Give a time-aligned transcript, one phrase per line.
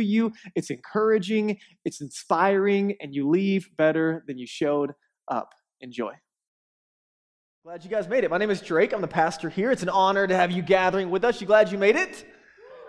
[0.00, 4.92] you, it's encouraging, it's inspiring, and you leave better than you showed
[5.28, 5.54] up.
[5.80, 6.12] Enjoy.
[7.64, 8.30] Glad you guys made it.
[8.30, 8.92] My name is Drake.
[8.92, 9.70] I'm the pastor here.
[9.70, 11.40] It's an honor to have you gathering with us.
[11.40, 12.24] You glad you made it?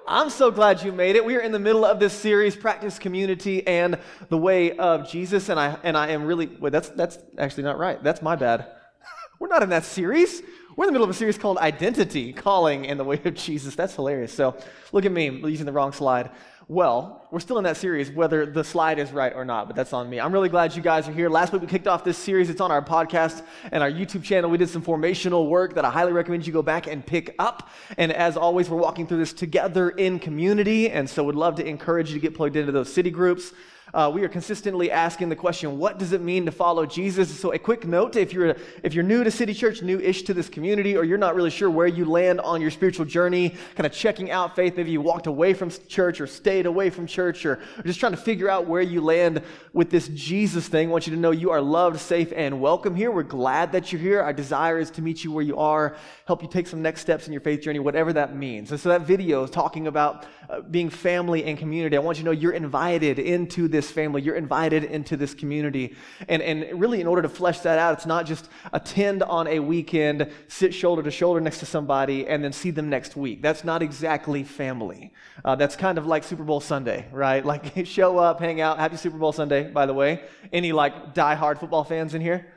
[0.07, 1.23] I'm so glad you made it.
[1.23, 5.49] We are in the middle of this series, Practice Community and the Way of Jesus,
[5.49, 8.01] and I and I am really wait, that's that's actually not right.
[8.03, 8.65] That's my bad.
[9.39, 10.41] We're not in that series.
[10.75, 13.75] We're in the middle of a series called Identity, Calling, and the Way of Jesus.
[13.75, 14.33] That's hilarious.
[14.33, 14.57] So
[14.93, 16.31] look at me using the wrong slide.
[16.71, 19.91] Well, we're still in that series, whether the slide is right or not, but that's
[19.91, 20.19] on me.
[20.19, 21.27] I'm really glad you guys are here.
[21.27, 22.47] Last week we kicked off this series.
[22.47, 24.51] It's on our podcast and our YouTube channel.
[24.51, 27.71] We did some formational work that I highly recommend you go back and pick up.
[27.97, 30.91] And as always, we're walking through this together in community.
[30.91, 33.51] And so would love to encourage you to get plugged into those city groups.
[33.91, 37.29] Uh, we are consistently asking the question, what does it mean to follow Jesus?
[37.39, 40.33] So, a quick note if you're, if you're new to City Church, new ish to
[40.33, 43.87] this community, or you're not really sure where you land on your spiritual journey, kind
[43.87, 47.45] of checking out faith, maybe you walked away from church or stayed away from church,
[47.45, 49.41] or, or just trying to figure out where you land
[49.73, 52.95] with this Jesus thing, I want you to know you are loved, safe, and welcome
[52.95, 53.09] here.
[53.09, 54.21] We're glad that you're here.
[54.21, 55.95] Our desire is to meet you where you are,
[56.27, 58.69] help you take some next steps in your faith journey, whatever that means.
[58.69, 61.97] And so, that video is talking about uh, being family and community.
[61.97, 64.21] I want you to know you're invited into this this family.
[64.21, 65.95] You're invited into this community.
[66.27, 69.59] And, and really, in order to flesh that out, it's not just attend on a
[69.59, 73.41] weekend, sit shoulder to shoulder next to somebody, and then see them next week.
[73.41, 75.13] That's not exactly family.
[75.45, 77.45] Uh, that's kind of like Super Bowl Sunday, right?
[77.49, 78.77] Like, show up, hang out.
[78.77, 80.21] Happy Super Bowl Sunday, by the way.
[80.53, 82.53] Any, like, die-hard football fans in here?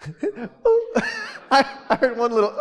[1.50, 2.54] I, I heard one little.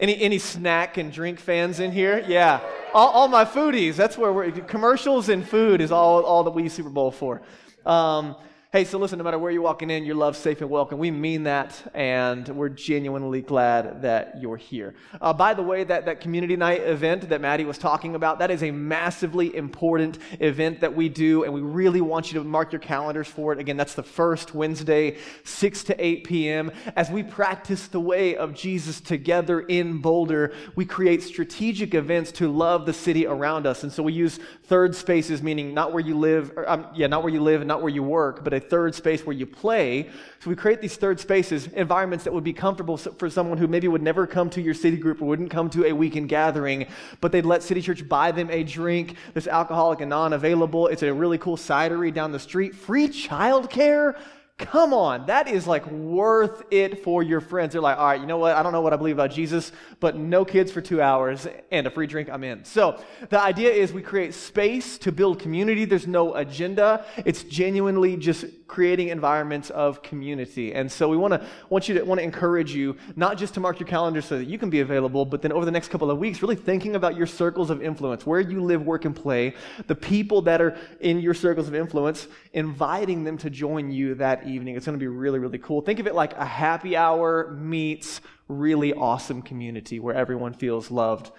[0.00, 2.24] Any, any snack and drink fans in here?
[2.26, 2.60] Yeah.
[2.92, 3.94] All, all my foodies.
[3.94, 4.50] That's where we're.
[4.50, 7.42] Commercials and food is all, all that we Super Bowl for.
[7.86, 8.36] Um,
[8.74, 10.98] Hey, so listen, no matter where you're walking in, you're loved, safe, and welcome.
[10.98, 14.96] We mean that, and we're genuinely glad that you're here.
[15.20, 18.50] Uh, by the way, that, that community night event that Maddie was talking about, that
[18.50, 22.72] is a massively important event that we do, and we really want you to mark
[22.72, 23.60] your calendars for it.
[23.60, 26.72] Again, that's the first Wednesday, 6 to 8 p.m.
[26.96, 32.50] As we practice the way of Jesus together in Boulder, we create strategic events to
[32.50, 33.84] love the city around us.
[33.84, 37.22] And so we use third spaces, meaning not where you live, or, um, yeah, not
[37.22, 40.10] where you live and not where you work, but a third space where you play.
[40.40, 43.88] So we create these third spaces, environments that would be comfortable for someone who maybe
[43.88, 46.86] would never come to your city group or wouldn't come to a weekend gathering,
[47.20, 49.16] but they'd let City Church buy them a drink.
[49.32, 50.88] There's alcoholic and non available.
[50.88, 52.74] It's a really cool cidery down the street.
[52.74, 54.16] Free childcare.
[54.56, 57.72] Come on, that is like worth it for your friends.
[57.72, 58.54] They're like, all right, you know what?
[58.54, 61.88] I don't know what I believe about Jesus, but no kids for two hours and
[61.88, 62.64] a free drink, I'm in.
[62.64, 65.84] So the idea is we create space to build community.
[65.84, 67.04] There's no agenda.
[67.24, 70.74] It's genuinely just creating environments of community.
[70.74, 73.60] And so we want to want you to want to encourage you not just to
[73.60, 76.10] mark your calendar so that you can be available, but then over the next couple
[76.10, 79.54] of weeks, really thinking about your circles of influence, where you live, work, and play,
[79.86, 84.46] the people that are in your circles of influence, inviting them to join you that
[84.46, 84.76] evening.
[84.76, 85.80] It's going to be really, really cool.
[85.80, 91.30] Think of it like a happy hour meets really awesome community where everyone feels loved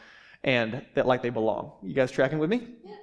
[0.43, 1.71] and that like they belong.
[1.83, 2.67] You guys tracking with me?
[2.83, 2.95] Yeah.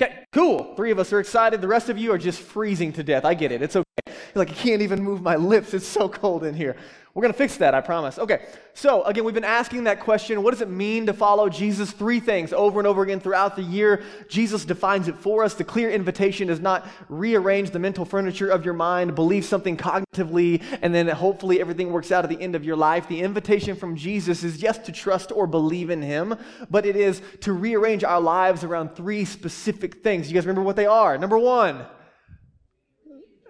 [0.00, 0.74] Okay, cool.
[0.76, 1.60] Three of us are excited.
[1.60, 3.26] The rest of you are just freezing to death.
[3.26, 3.60] I get it.
[3.60, 3.99] It's okay.
[4.34, 5.74] Like, I can't even move my lips.
[5.74, 6.76] It's so cold in here.
[7.12, 8.20] We're going to fix that, I promise.
[8.20, 11.90] Okay, so again, we've been asking that question what does it mean to follow Jesus?
[11.90, 14.04] Three things over and over again throughout the year.
[14.28, 15.54] Jesus defines it for us.
[15.54, 20.62] The clear invitation is not rearrange the mental furniture of your mind, believe something cognitively,
[20.82, 23.08] and then hopefully everything works out at the end of your life.
[23.08, 26.36] The invitation from Jesus is yes, to trust or believe in Him,
[26.70, 30.28] but it is to rearrange our lives around three specific things.
[30.28, 31.18] You guys remember what they are?
[31.18, 31.84] Number one,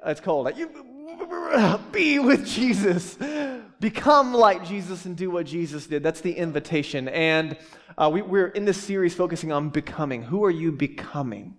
[0.05, 0.50] it's cold.
[0.56, 0.70] You,
[1.93, 3.19] be with Jesus.
[3.81, 6.02] Become like Jesus and do what Jesus did.
[6.02, 7.08] That's the invitation.
[7.08, 7.56] And
[7.97, 10.23] uh, we, we're in this series focusing on becoming.
[10.23, 11.56] Who are you becoming?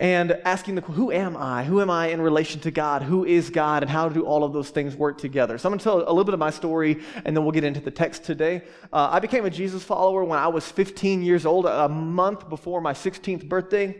[0.00, 1.62] And asking the who am I?
[1.62, 3.02] Who am I in relation to God?
[3.02, 3.84] Who is God?
[3.84, 5.56] And how do all of those things work together?
[5.56, 7.62] So I'm going to tell a little bit of my story, and then we'll get
[7.62, 8.62] into the text today.
[8.92, 12.80] Uh, I became a Jesus follower when I was 15 years old, a month before
[12.80, 13.96] my 16th birthday.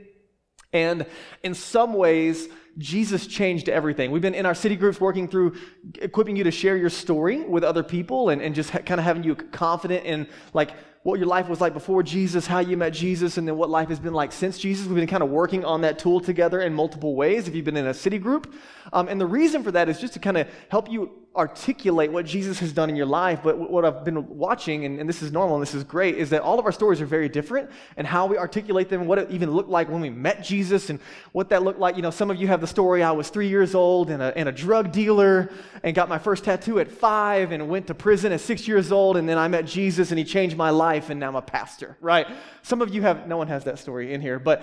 [0.72, 1.06] And
[1.44, 2.48] in some ways,
[2.78, 4.10] Jesus changed everything.
[4.10, 5.54] We've been in our city groups working through
[6.00, 9.04] equipping you to share your story with other people and, and just ha- kind of
[9.04, 10.72] having you confident in like
[11.04, 13.90] what your life was like before Jesus, how you met Jesus, and then what life
[13.90, 14.86] has been like since Jesus.
[14.86, 17.76] We've been kind of working on that tool together in multiple ways if you've been
[17.76, 18.52] in a city group.
[18.92, 22.24] Um, and the reason for that is just to kind of help you articulate what
[22.24, 23.40] Jesus has done in your life.
[23.42, 26.30] But what I've been watching, and, and, this is normal and this is great, is
[26.30, 29.30] that all of our stories are very different and how we articulate them, what it
[29.30, 31.00] even looked like when we met Jesus and
[31.32, 31.96] what that looked like.
[31.96, 34.36] You know, some of you have the story I was three years old and a,
[34.36, 35.50] and a drug dealer
[35.82, 39.16] and got my first tattoo at five and went to prison at six years old.
[39.16, 41.96] And then I met Jesus and he changed my life and now I'm a pastor,
[42.00, 42.28] right?
[42.62, 44.62] Some of you have, no one has that story in here, but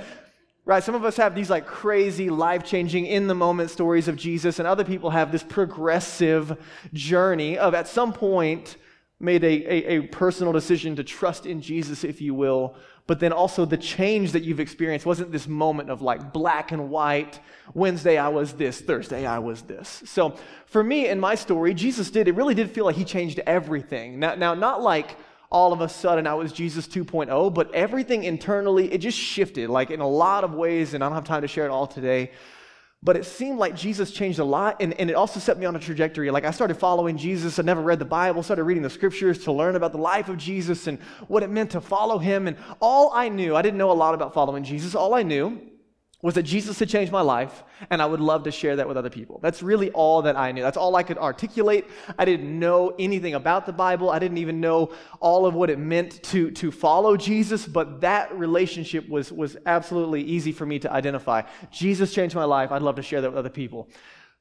[0.63, 0.83] Right?
[0.83, 4.59] Some of us have these like crazy, life changing, in the moment stories of Jesus,
[4.59, 6.57] and other people have this progressive
[6.93, 8.77] journey of at some point
[9.21, 12.75] made a, a, a, personal decision to trust in Jesus, if you will,
[13.05, 16.89] but then also the change that you've experienced wasn't this moment of like black and
[16.89, 17.39] white.
[17.73, 20.01] Wednesday I was this, Thursday I was this.
[20.05, 20.35] So
[20.65, 24.19] for me, in my story, Jesus did, it really did feel like he changed everything.
[24.19, 25.17] Now, now not like,
[25.51, 29.91] all of a sudden I was Jesus 2.0, but everything internally, it just shifted, like
[29.91, 32.31] in a lot of ways, and I don't have time to share it all today.
[33.03, 35.75] But it seemed like Jesus changed a lot, and, and it also set me on
[35.75, 36.29] a trajectory.
[36.29, 37.57] Like I started following Jesus.
[37.57, 40.37] I never read the Bible, started reading the scriptures to learn about the life of
[40.37, 42.47] Jesus and what it meant to follow him.
[42.47, 44.93] And all I knew, I didn't know a lot about following Jesus.
[44.93, 45.70] All I knew
[46.21, 48.95] was that Jesus had changed my life, and I would love to share that with
[48.95, 49.39] other people.
[49.41, 50.61] That's really all that I knew.
[50.61, 51.85] That's all I could articulate.
[52.17, 54.09] I didn't know anything about the Bible.
[54.11, 58.37] I didn't even know all of what it meant to, to follow Jesus, but that
[58.37, 61.41] relationship was, was absolutely easy for me to identify.
[61.71, 62.71] Jesus changed my life.
[62.71, 63.89] I'd love to share that with other people.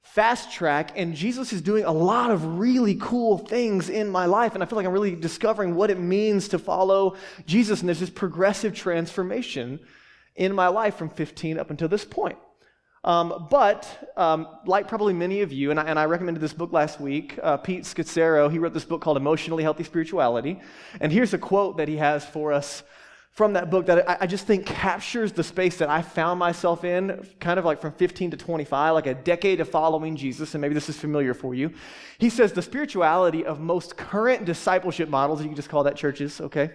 [0.02, 4.54] Fast track, and Jesus is doing a lot of really cool things in my life,
[4.54, 7.16] and I feel like I'm really discovering what it means to follow
[7.46, 9.78] Jesus, and there's this progressive transformation
[10.36, 12.38] in my life from 15 up until this point.
[13.02, 16.72] Um, but, um, like probably many of you, and I, and I recommended this book
[16.72, 20.60] last week, uh, Pete Scazzero, he wrote this book called Emotionally Healthy Spirituality.
[21.00, 22.82] And here's a quote that he has for us
[23.30, 26.84] from that book that I, I just think captures the space that I found myself
[26.84, 30.60] in, kind of like from 15 to 25, like a decade of following Jesus, and
[30.60, 31.72] maybe this is familiar for you.
[32.18, 36.38] He says the spirituality of most current discipleship models, you can just call that churches,
[36.40, 36.70] okay?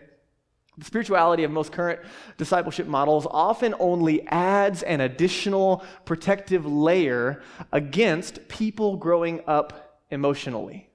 [0.77, 2.01] The spirituality of most current
[2.38, 7.42] discipleship models often only adds an additional protective layer
[7.72, 10.89] against people growing up emotionally.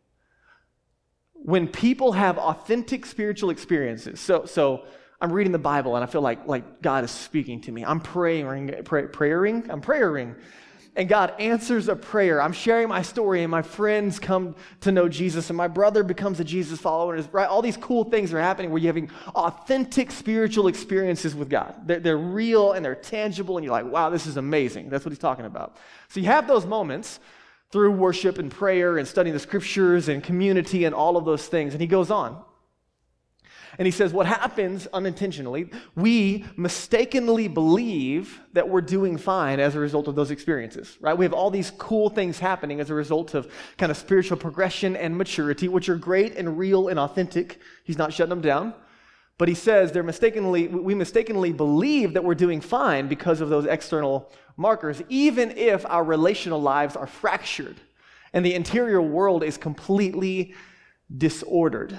[1.32, 4.85] When people have authentic spiritual experiences, so, so
[5.21, 7.85] I'm reading the Bible and I feel like, like God is speaking to me.
[7.85, 10.37] I'm praying, pray, praying, I'm praying
[10.97, 12.43] and God answers a prayer.
[12.43, 16.41] I'm sharing my story, and my friends come to know Jesus, and my brother becomes
[16.41, 17.15] a Jesus follower.
[17.15, 21.49] And right, all these cool things are happening where you're having authentic spiritual experiences with
[21.49, 21.75] God.
[21.87, 24.89] They're, they're real and they're tangible, and you're like, wow, this is amazing.
[24.89, 25.77] That's what he's talking about.
[26.09, 27.21] So you have those moments
[27.71, 31.73] through worship and prayer and studying the scriptures and community and all of those things.
[31.73, 32.43] And he goes on.
[33.79, 39.81] And he says, What happens unintentionally, we mistakenly believe that we're doing fine as a
[39.81, 41.17] result of those experiences, right?
[41.17, 44.97] We have all these cool things happening as a result of kind of spiritual progression
[44.97, 47.61] and maturity, which are great and real and authentic.
[47.85, 48.75] He's not shutting them down.
[49.39, 53.65] But he says they're mistakenly, we mistakenly believe that we're doing fine because of those
[53.65, 57.81] external markers, even if our relational lives are fractured
[58.35, 60.55] and the interior world is completely
[61.17, 61.99] disordered.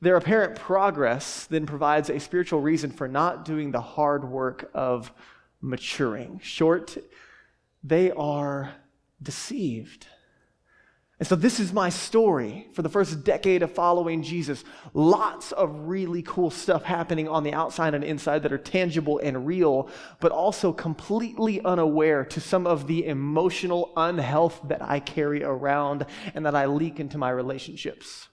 [0.00, 5.12] Their apparent progress then provides a spiritual reason for not doing the hard work of
[5.60, 6.40] maturing.
[6.42, 6.98] Short,
[7.82, 8.74] they are
[9.22, 10.06] deceived.
[11.18, 14.64] And so, this is my story for the first decade of following Jesus.
[14.92, 19.46] Lots of really cool stuff happening on the outside and inside that are tangible and
[19.46, 19.88] real,
[20.20, 26.04] but also completely unaware to some of the emotional unhealth that I carry around
[26.34, 28.28] and that I leak into my relationships.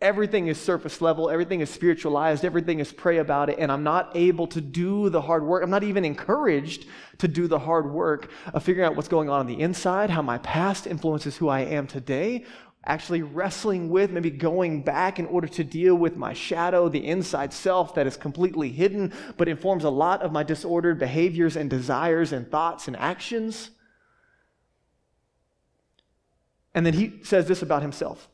[0.00, 4.10] Everything is surface level, everything is spiritualized, everything is pray about it, and I'm not
[4.14, 5.62] able to do the hard work.
[5.62, 6.86] I'm not even encouraged
[7.18, 10.22] to do the hard work of figuring out what's going on on the inside, how
[10.22, 12.46] my past influences who I am today,
[12.86, 17.52] actually wrestling with, maybe going back in order to deal with my shadow, the inside
[17.52, 22.32] self that is completely hidden, but informs a lot of my disordered behaviors and desires
[22.32, 23.68] and thoughts and actions.
[26.74, 28.28] And then he says this about himself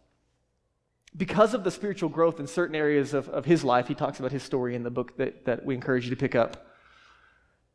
[1.16, 4.32] because of the spiritual growth in certain areas of, of his life, he talks about
[4.32, 6.66] his story in the book that, that we encourage you to pick up.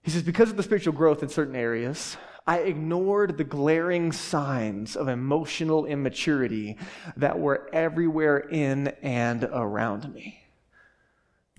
[0.03, 4.95] He says, Because of the spiritual growth in certain areas, I ignored the glaring signs
[4.95, 6.77] of emotional immaturity
[7.15, 10.40] that were everywhere in and around me.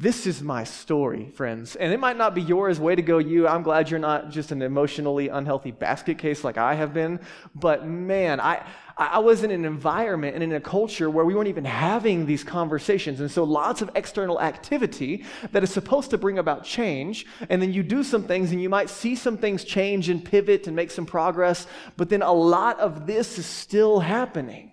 [0.02, 1.76] This is my story, friends.
[1.76, 2.80] And it might not be yours.
[2.80, 3.46] Way to go, you.
[3.46, 7.20] I'm glad you're not just an emotionally unhealthy basket case like I have been.
[7.54, 8.66] But man, I,
[8.98, 12.42] I was in an environment and in a culture where we weren't even having these
[12.42, 13.20] conversations.
[13.20, 17.24] And so lots of external activity that is supposed to bring about change.
[17.48, 20.66] And then you do some things and you might see some things change and pivot
[20.66, 21.68] and make some progress.
[21.96, 24.71] But then a lot of this is still happening.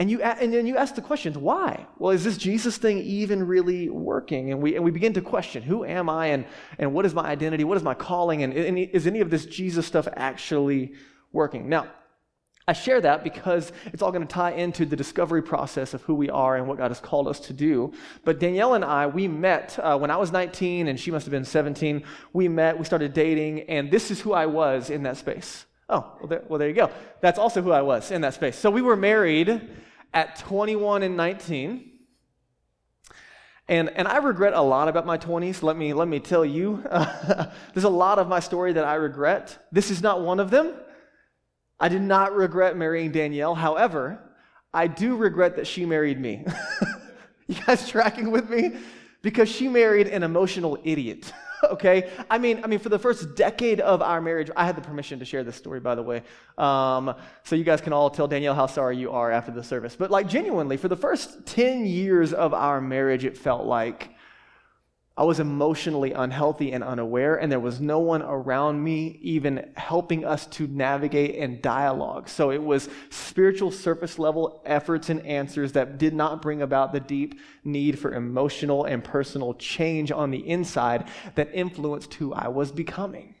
[0.00, 1.86] And, you, and then you ask the questions, why?
[1.98, 4.50] Well, is this Jesus thing even really working?
[4.50, 6.46] And we, and we begin to question, who am I and,
[6.78, 7.62] and what is my identity?
[7.62, 8.42] What is my calling?
[8.42, 10.94] And, and is any of this Jesus stuff actually
[11.32, 11.68] working?
[11.68, 11.86] Now,
[12.66, 16.14] I share that because it's all going to tie into the discovery process of who
[16.14, 17.92] we are and what God has called us to do.
[18.24, 21.30] But Danielle and I, we met uh, when I was 19 and she must have
[21.30, 22.02] been 17.
[22.32, 25.66] We met, we started dating, and this is who I was in that space.
[25.88, 26.90] Oh, well there, well, there you go.
[27.20, 28.56] That's also who I was in that space.
[28.56, 29.60] So we were married
[30.12, 31.90] at 21 and 19.
[33.66, 35.62] And, and I regret a lot about my 20s.
[35.62, 36.82] Let me, let me tell you.
[37.72, 39.66] there's a lot of my story that I regret.
[39.72, 40.74] This is not one of them.
[41.80, 43.54] I did not regret marrying Danielle.
[43.54, 44.18] However,
[44.72, 46.44] I do regret that she married me.
[47.46, 48.76] you guys tracking with me?
[49.22, 51.32] Because she married an emotional idiot.
[51.72, 52.10] okay?
[52.30, 55.18] I mean, I mean, for the first decade of our marriage, I had the permission
[55.18, 56.22] to share this story, by the way.
[56.58, 59.96] Um, so you guys can all tell Danielle how sorry you are after the service.
[59.96, 64.13] But like genuinely, for the first 10 years of our marriage, it felt like
[65.16, 70.24] I was emotionally unhealthy and unaware, and there was no one around me even helping
[70.24, 72.28] us to navigate and dialogue.
[72.28, 76.98] So it was spiritual surface level efforts and answers that did not bring about the
[76.98, 81.06] deep need for emotional and personal change on the inside
[81.36, 83.36] that influenced who I was becoming.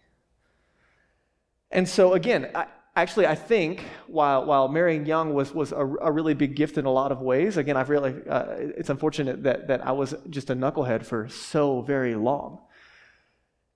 [1.72, 2.66] And so, again, I,
[2.96, 6.84] actually, I think while, while marrying young was, was a, a, really big gift in
[6.84, 10.50] a lot of ways, again, I've really, uh, it's unfortunate that, that I was just
[10.50, 12.60] a knucklehead for so very long.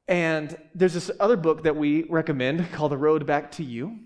[0.06, 3.98] And there's this other book that we recommend called The Road Back to You.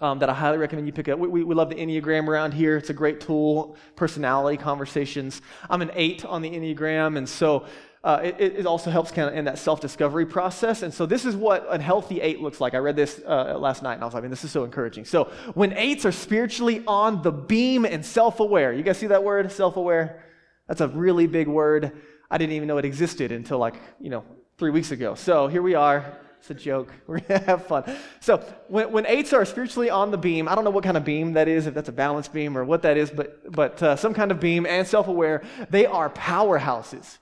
[0.00, 1.18] Um, that I highly recommend you pick up.
[1.18, 2.76] We, we, we, love the Enneagram around here.
[2.76, 5.42] It's a great tool, personality conversations.
[5.70, 7.66] I'm an eight on the Enneagram, and so
[8.04, 10.82] uh, it, it, also helps kind of in that self-discovery process.
[10.82, 12.74] And so this is what a healthy eight looks like.
[12.74, 14.64] I read this uh, last night, and I was like, I mean, this is so
[14.64, 15.04] encouraging.
[15.04, 19.52] So when eights are spiritually on the beam and self-aware, you guys see that word,
[19.52, 20.24] self-aware?
[20.66, 21.92] That's a really big word.
[22.28, 24.24] I didn't even know it existed until like, you know,
[24.58, 25.14] three weeks ago.
[25.14, 26.18] So here we are.
[26.40, 26.92] It's a joke.
[27.06, 27.84] We're going to have fun.
[28.18, 31.04] So, when, when eights are spiritually on the beam, I don't know what kind of
[31.04, 33.94] beam that is, if that's a balance beam or what that is, but, but uh,
[33.94, 37.18] some kind of beam and self aware, they are powerhouses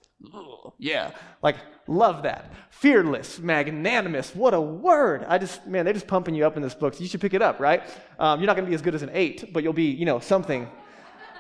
[0.79, 1.13] yeah,
[1.43, 2.53] like love that.
[2.71, 4.35] Fearless, magnanimous.
[4.35, 5.25] What a word!
[5.29, 6.95] I just, man, they're just pumping you up in this book.
[6.95, 7.83] So you should pick it up, right?
[8.19, 10.05] Um, you're not going to be as good as an eight, but you'll be, you
[10.05, 10.69] know, something.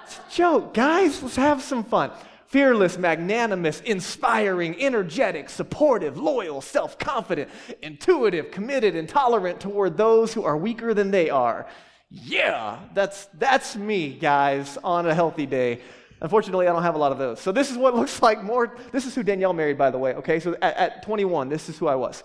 [0.04, 1.22] It's a joke, guys.
[1.22, 2.10] Let's have some fun.
[2.46, 7.48] Fearless, magnanimous, inspiring, energetic, supportive, loyal, self confident,
[7.80, 11.68] intuitive, committed, and tolerant toward those who are weaker than they are.
[12.10, 15.80] Yeah, that's, that's me, guys, on a healthy day.
[16.22, 17.40] Unfortunately, I don't have a lot of those.
[17.40, 18.76] So this is what looks like more.
[18.92, 20.14] This is who Danielle married, by the way.
[20.14, 22.22] Okay, so at, at 21, this is who I was.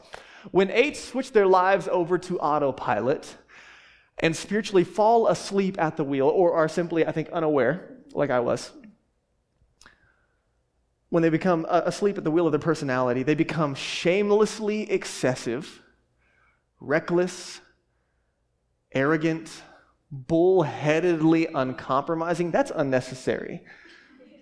[0.51, 3.35] When eights switch their lives over to autopilot
[4.19, 8.39] and spiritually fall asleep at the wheel, or are simply, I think, unaware, like I
[8.39, 8.71] was,
[11.09, 15.81] when they become uh, asleep at the wheel of their personality, they become shamelessly excessive,
[16.79, 17.61] reckless,
[18.93, 19.49] arrogant,
[20.11, 22.51] bullheadedly uncompromising.
[22.51, 23.63] That's unnecessary.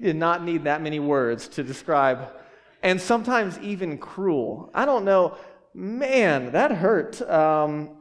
[0.03, 2.33] Did not need that many words to describe,
[2.81, 4.69] and sometimes even cruel.
[4.73, 5.37] I don't know.
[5.73, 7.21] Man, that hurt.
[7.21, 7.91] Um,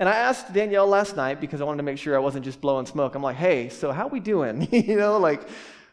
[0.00, 2.60] and I asked Danielle last night because I wanted to make sure I wasn't just
[2.60, 3.14] blowing smoke.
[3.14, 4.66] I'm like, hey, so how we doing?
[4.72, 5.48] you know, like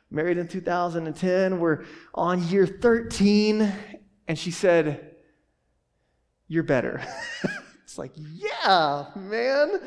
[0.09, 1.85] married in 2010, we're
[2.15, 3.71] on year 13.
[4.27, 5.17] And she said,
[6.47, 6.99] You're better.
[7.83, 9.79] it's like, yeah, man,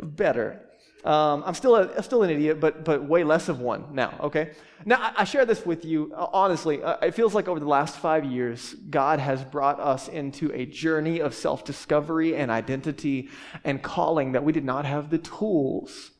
[0.00, 0.62] better.
[1.04, 4.50] Um, I'm still, a, still an idiot, but, but way less of one now, okay?
[4.84, 6.82] Now, I, I share this with you, uh, honestly.
[6.82, 10.66] Uh, it feels like over the last five years, God has brought us into a
[10.66, 13.28] journey of self discovery and identity
[13.62, 16.10] and calling that we did not have the tools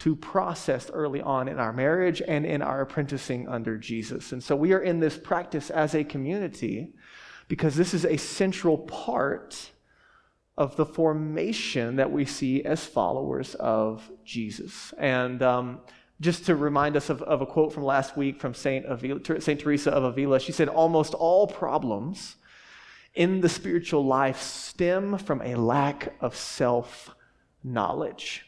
[0.00, 4.32] to process early on in our marriage and in our apprenticing under Jesus.
[4.32, 6.92] And so we are in this practice as a community
[7.48, 9.70] because this is a central part
[10.56, 14.94] of the formation that we see as followers of Jesus.
[14.98, 15.80] And um,
[16.20, 19.60] just to remind us of, of, a quote from last week from Saint, Avila, Saint
[19.60, 22.36] Teresa of Avila, she said, Almost all problems
[23.14, 27.14] in the spiritual life stem from a lack of self
[27.62, 28.46] knowledge.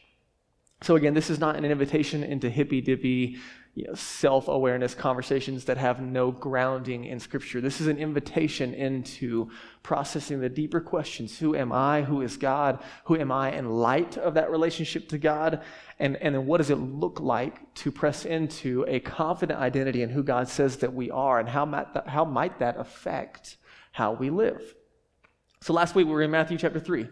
[0.81, 3.37] So, again, this is not an invitation into hippy dippy,
[3.77, 7.61] you know, self awareness conversations that have no grounding in Scripture.
[7.61, 9.51] This is an invitation into
[9.83, 12.01] processing the deeper questions Who am I?
[12.01, 12.83] Who is God?
[13.03, 15.61] Who am I in light of that relationship to God?
[15.99, 20.09] And, and then what does it look like to press into a confident identity in
[20.09, 21.39] who God says that we are?
[21.39, 23.57] And how might that, how might that affect
[23.91, 24.73] how we live?
[25.61, 27.07] So last week we were in Matthew chapter 3.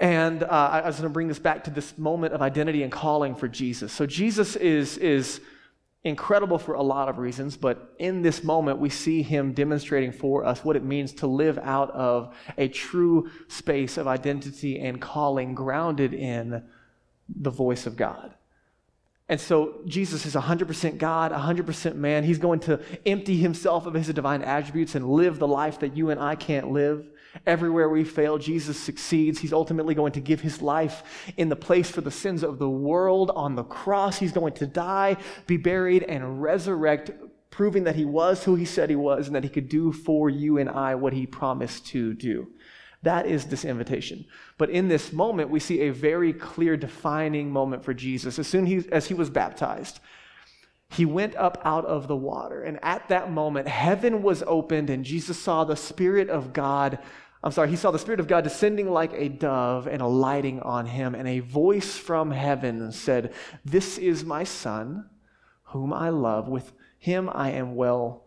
[0.00, 2.90] And uh, I was going to bring this back to this moment of identity and
[2.90, 3.92] calling for Jesus.
[3.92, 5.42] So Jesus is, is
[6.04, 10.44] incredible for a lot of reasons, but in this moment, we see him demonstrating for
[10.46, 15.54] us what it means to live out of a true space of identity and calling
[15.54, 16.62] grounded in
[17.28, 18.34] the voice of God.
[19.30, 22.24] And so Jesus is 100% God, 100% man.
[22.24, 26.10] He's going to empty himself of his divine attributes and live the life that you
[26.10, 27.08] and I can't live.
[27.46, 29.38] Everywhere we fail, Jesus succeeds.
[29.38, 32.68] He's ultimately going to give his life in the place for the sins of the
[32.68, 34.18] world on the cross.
[34.18, 37.12] He's going to die, be buried, and resurrect,
[37.50, 40.28] proving that he was who he said he was and that he could do for
[40.28, 42.48] you and I what he promised to do.
[43.02, 44.26] That is this invitation.
[44.58, 48.38] But in this moment, we see a very clear defining moment for Jesus.
[48.38, 50.00] As soon as he was baptized,
[50.90, 52.62] he went up out of the water.
[52.62, 56.98] And at that moment, heaven was opened, and Jesus saw the Spirit of God.
[57.42, 60.86] I'm sorry, he saw the Spirit of God descending like a dove and alighting on
[60.86, 61.14] him.
[61.14, 63.32] And a voice from heaven said,
[63.64, 65.08] This is my Son,
[65.64, 66.48] whom I love.
[66.48, 68.24] With him I am well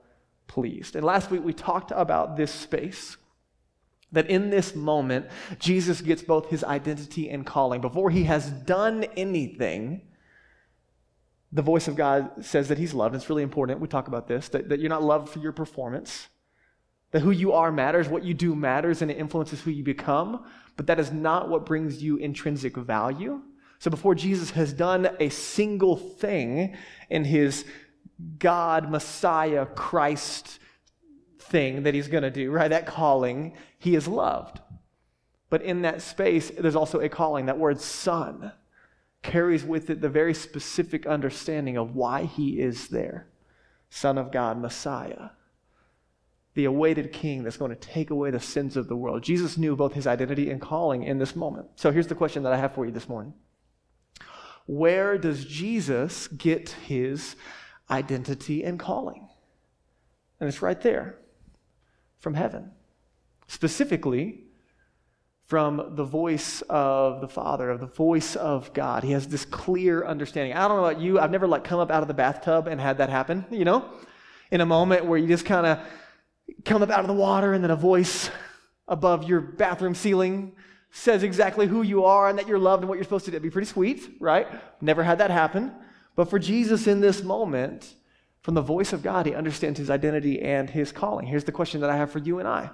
[0.48, 0.96] pleased.
[0.96, 3.18] And last week we talked about this space.
[4.14, 5.28] That in this moment,
[5.60, 7.82] Jesus gets both his identity and calling.
[7.82, 10.02] Before he has done anything,
[11.52, 13.16] the voice of God says that he's loved.
[13.16, 13.80] It's really important.
[13.80, 16.30] We talk about this that, that you're not loved for your performance,
[17.12, 20.46] that who you are matters, what you do matters, and it influences who you become.
[20.76, 23.42] But that is not what brings you intrinsic value.
[23.78, 26.76] So before Jesus has done a single thing
[27.10, 27.66] in his
[28.40, 30.60] God, Messiah, Christ
[31.54, 32.70] thing that he's going to do, right?
[32.70, 34.60] That calling, he is loved.
[35.52, 38.52] But in that space, there's also a calling, that word son
[39.22, 43.28] carries with it the very specific understanding of why he is there
[43.92, 45.30] Son of God, Messiah,
[46.56, 49.22] the awaited king that's going to take away the sins of the world.
[49.22, 51.68] Jesus knew both his identity and calling in this moment.
[51.76, 53.36] So here's the question that I have for you this morning
[54.66, 57.36] Where does Jesus get his
[57.92, 59.30] identity and calling?
[60.40, 61.20] And it's right there
[62.24, 62.72] from heaven.
[63.48, 64.46] Specifically,
[65.46, 69.04] from the voice of the Father, of the voice of God.
[69.04, 70.56] He has this clear understanding.
[70.56, 72.80] I don't know about you, I've never like come up out of the bathtub and
[72.80, 73.86] had that happen, you know?
[74.52, 75.80] In a moment where you just kind of
[76.64, 78.30] come up out of the water and then a voice
[78.88, 80.54] above your bathroom ceiling
[80.92, 83.36] says exactly who you are and that you're loved and what you're supposed to do.
[83.36, 84.48] It'd be pretty sweet, right?
[84.82, 85.74] Never had that happen.
[86.16, 87.94] But for Jesus in this moment,
[88.44, 91.26] from the voice of God, he understands his identity and his calling.
[91.26, 92.70] Here's the question that I have for you and I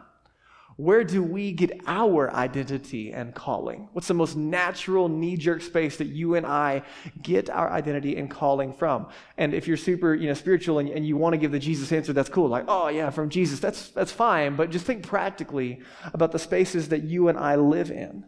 [0.80, 3.90] where do we get our identity and calling?
[3.92, 6.84] What's the most natural knee jerk space that you and I
[7.22, 9.10] get our identity and calling from?
[9.38, 11.92] And if you're super, you know, spiritual and, and you want to give the Jesus
[11.92, 12.48] answer, that's cool.
[12.48, 14.56] Like, oh yeah, from Jesus, that's that's fine.
[14.56, 15.82] But just think practically
[16.14, 18.24] about the spaces that you and I live in.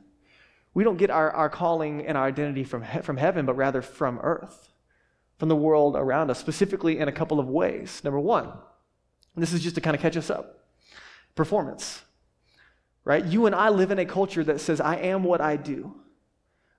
[0.74, 3.82] We don't get our, our calling and our identity from, he- from heaven, but rather
[3.82, 4.71] from earth,
[5.42, 8.02] from the world around us, specifically in a couple of ways.
[8.06, 8.54] Number one,
[9.36, 10.60] this is just to kind of catch us up
[11.36, 12.04] performance
[13.04, 13.26] right?
[13.26, 15.96] You and I live in a culture that says, I am what I do.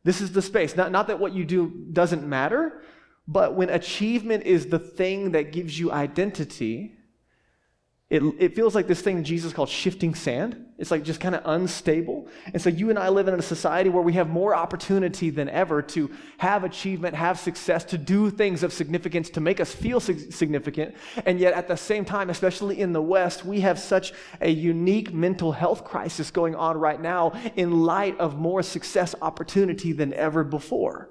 [0.05, 0.77] This is the space.
[0.77, 2.83] Not, not that what you do doesn't matter,
[3.27, 6.94] but when achievement is the thing that gives you identity,
[8.11, 10.66] it, it feels like this thing Jesus called shifting sand.
[10.82, 12.26] It's like just kind of unstable.
[12.52, 15.48] And so you and I live in a society where we have more opportunity than
[15.48, 20.00] ever to have achievement, have success, to do things of significance, to make us feel
[20.00, 20.96] significant.
[21.24, 25.14] And yet at the same time, especially in the West, we have such a unique
[25.14, 30.42] mental health crisis going on right now in light of more success opportunity than ever
[30.42, 31.10] before.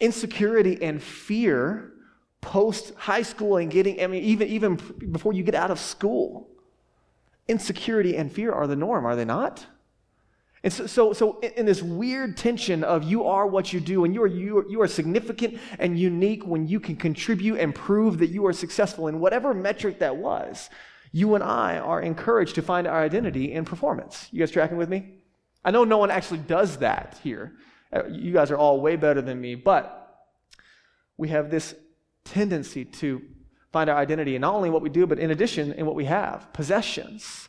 [0.00, 1.94] Insecurity and fear
[2.42, 4.76] post high school and getting, I mean, even, even
[5.12, 6.50] before you get out of school.
[7.46, 9.66] Insecurity and fear are the norm, are they not?
[10.62, 14.14] And so, so, so in this weird tension of you are what you do, and
[14.14, 18.16] you are, you, are, you are significant and unique when you can contribute and prove
[18.18, 20.70] that you are successful in whatever metric that was,
[21.12, 24.26] you and I are encouraged to find our identity in performance.
[24.30, 25.18] You guys tracking with me?
[25.62, 27.52] I know no one actually does that here.
[27.94, 30.24] Uh, you guys are all way better than me, but
[31.18, 31.74] we have this
[32.24, 33.20] tendency to
[33.74, 36.04] find our identity in not only what we do, but in addition, in what we
[36.04, 37.48] have possessions.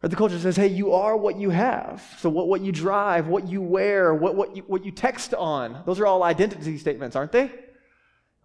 [0.00, 2.02] But the culture says, hey, you are what you have.
[2.18, 5.82] So, what, what you drive, what you wear, what, what, you, what you text on,
[5.86, 7.50] those are all identity statements, aren't they?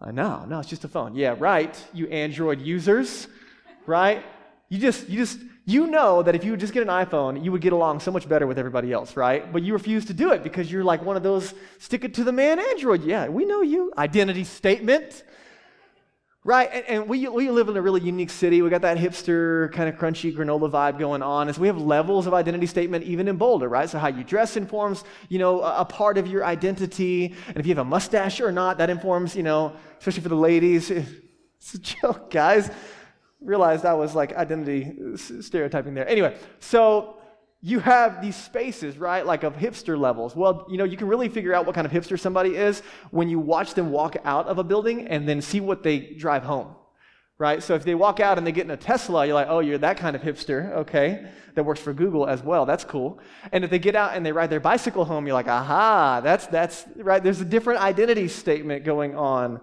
[0.00, 1.14] Uh, no, no, it's just a phone.
[1.14, 1.74] Yeah, right.
[1.92, 3.28] You Android users,
[3.86, 4.24] right?
[4.70, 7.52] You just, you just, you know that if you would just get an iPhone, you
[7.52, 9.52] would get along so much better with everybody else, right?
[9.52, 12.24] But you refuse to do it because you're like one of those stick it to
[12.24, 13.04] the man Android.
[13.04, 13.92] Yeah, we know you.
[13.96, 15.22] Identity statement.
[16.46, 18.60] Right, and, and, we, we live in a really unique city.
[18.60, 21.48] We got that hipster kind of crunchy granola vibe going on.
[21.48, 23.88] As we have levels of identity statement even in Boulder, right?
[23.88, 27.34] So how you dress informs, you know, a, a, part of your identity.
[27.48, 30.36] And if you have a mustache or not, that informs, you know, especially for the
[30.36, 30.92] ladies.
[31.64, 32.70] It's a joke, guys.
[33.40, 36.06] Realized I was like identity stereotyping there.
[36.06, 37.16] Anyway, so
[37.66, 40.36] you have these spaces, right, like of hipster levels.
[40.36, 43.30] Well, you know, you can really figure out what kind of hipster somebody is when
[43.30, 46.74] you watch them walk out of a building and then see what they drive home,
[47.38, 47.62] right?
[47.62, 49.78] So if they walk out and they get in a Tesla, you're like, oh, you're
[49.78, 52.66] that kind of hipster, okay, that works for Google as well.
[52.66, 53.18] That's cool.
[53.50, 56.46] And if they get out and they ride their bicycle home, you're like, aha, that's,
[56.48, 59.62] that's, right, there's a different identity statement going on.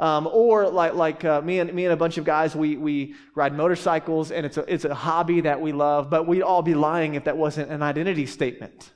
[0.00, 3.14] Um, or like, like uh, me, and, me and a bunch of guys, we, we
[3.34, 6.74] ride motorcycles and it's a, it's a hobby that we love, but we'd all be
[6.74, 8.92] lying if that wasn't an identity statement.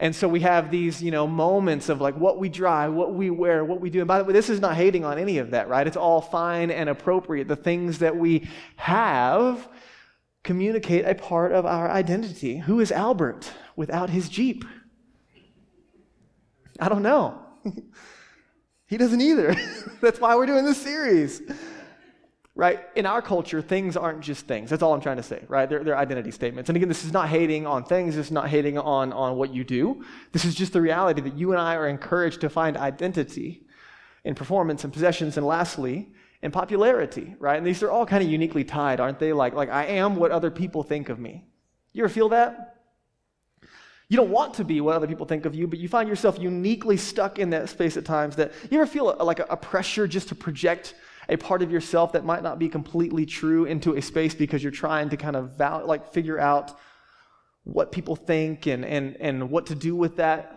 [0.00, 3.30] And so we have these, you know, moments of like what we drive, what we
[3.30, 4.00] wear, what we do.
[4.00, 5.86] And by the way, this is not hating on any of that, right?
[5.86, 7.46] It's all fine and appropriate.
[7.46, 9.68] The things that we have
[10.42, 12.58] communicate a part of our identity.
[12.58, 14.64] Who is Albert without his Jeep?
[16.80, 17.40] I don't know.
[18.86, 19.54] He doesn't either.
[20.00, 21.42] That's why we're doing this series.
[22.54, 22.80] Right?
[22.94, 24.70] In our culture, things aren't just things.
[24.70, 25.68] That's all I'm trying to say, right?
[25.68, 26.70] They're, they're identity statements.
[26.70, 29.62] And again, this is not hating on things, it's not hating on, on what you
[29.62, 30.02] do.
[30.32, 33.66] This is just the reality that you and I are encouraged to find identity
[34.24, 36.08] in performance and possessions, and lastly,
[36.42, 37.58] in popularity, right?
[37.58, 39.32] And these are all kind of uniquely tied, aren't they?
[39.32, 41.44] Like, like I am what other people think of me.
[41.92, 42.75] You ever feel that?
[44.08, 46.38] You don't want to be what other people think of you, but you find yourself
[46.38, 50.28] uniquely stuck in that space at times that you ever feel like a, pressure just
[50.28, 50.94] to project
[51.28, 54.70] a part of yourself that might not be completely true into a space because you're
[54.70, 56.78] trying to kind of val- like figure out
[57.64, 60.55] what people think and, and, and what to do with that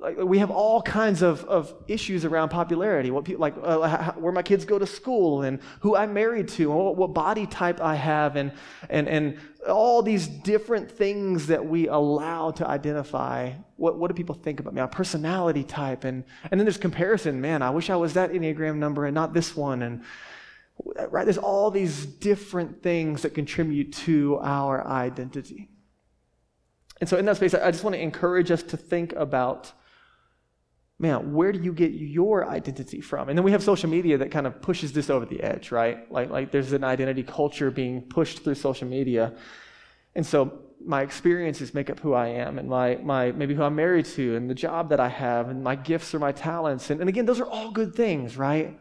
[0.00, 3.10] like we have all kinds of, of issues around popularity.
[3.10, 6.48] What people like uh, how, where my kids go to school and who i'm married
[6.48, 8.52] to and what, what, body type i have and,
[8.88, 14.36] and, and all these different things that we allow to identify what, what do people
[14.36, 16.04] think about me my personality type.
[16.04, 17.40] And, and then there's comparison.
[17.40, 19.82] Man i wish i was that enneagram number and not this one.
[19.82, 20.04] And
[21.10, 25.70] right there's all these different things that contribute to our identity.
[27.00, 29.72] And so in that space i just want to encourage us to think about
[30.98, 33.28] man, where do you get your identity from?
[33.28, 36.10] And then we have social media that kind of pushes this over the edge, right?
[36.10, 39.34] Like, like there's an identity culture being pushed through social media.
[40.16, 43.76] And so my experiences make up who I am and my, my maybe who I'm
[43.76, 46.90] married to and the job that I have and my gifts or my talents.
[46.90, 48.78] And, and again, those are all good things, right?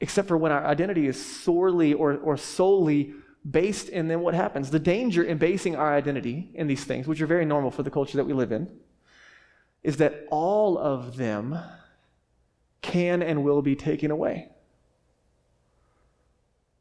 [0.00, 3.14] Except for when our identity is sorely or, or solely
[3.48, 4.70] based in then what happens?
[4.70, 7.90] The danger in basing our identity in these things, which are very normal for the
[7.90, 8.70] culture that we live in,
[9.82, 11.58] is that all of them
[12.82, 14.48] can and will be taken away.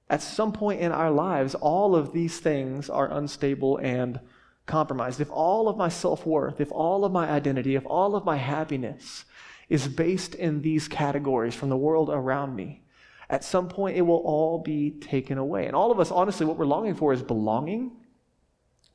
[0.10, 4.20] At some point in our lives, all of these things are unstable and
[4.66, 5.22] compromised.
[5.22, 8.36] If all of my self worth, if all of my identity, if all of my
[8.36, 9.26] happiness
[9.70, 12.82] is based in these categories from the world around me,
[13.30, 15.66] at some point it will all be taken away.
[15.66, 17.92] And all of us, honestly, what we're longing for is belonging,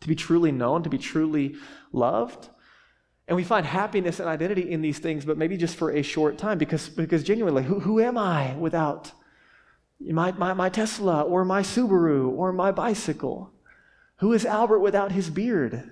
[0.01, 1.57] to be truly known, to be truly
[1.93, 2.51] loved.
[3.29, 6.39] And we find happiness and identity in these things, but maybe just for a short
[6.39, 9.13] time because, because genuinely, who, who am I without
[10.01, 13.51] my, my, my Tesla or my Subaru or my bicycle?
[14.19, 15.91] Who is Albert without his beard?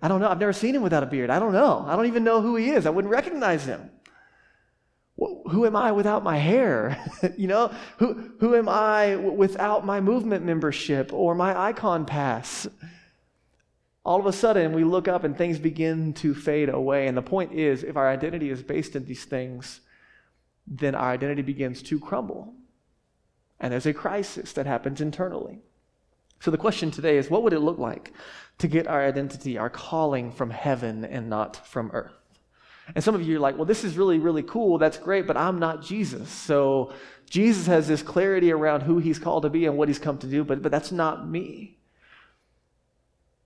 [0.00, 0.28] I don't know.
[0.28, 1.28] I've never seen him without a beard.
[1.28, 1.84] I don't know.
[1.86, 2.86] I don't even know who he is.
[2.86, 3.90] I wouldn't recognize him.
[5.16, 7.04] Who am I without my hair?
[7.36, 12.68] you know, who, who am I without my movement membership or my Ikon pass?
[14.08, 17.08] All of a sudden we look up and things begin to fade away.
[17.08, 19.82] And the point is, if our identity is based in these things,
[20.66, 22.54] then our identity begins to crumble.
[23.60, 25.58] And there's a crisis that happens internally.
[26.40, 28.14] So the question today is what would it look like
[28.56, 32.14] to get our identity, our calling from heaven and not from earth?
[32.94, 34.78] And some of you are like, well, this is really, really cool.
[34.78, 36.30] That's great, but I'm not Jesus.
[36.30, 36.94] So
[37.28, 40.26] Jesus has this clarity around who he's called to be and what he's come to
[40.26, 41.77] do, but, but that's not me.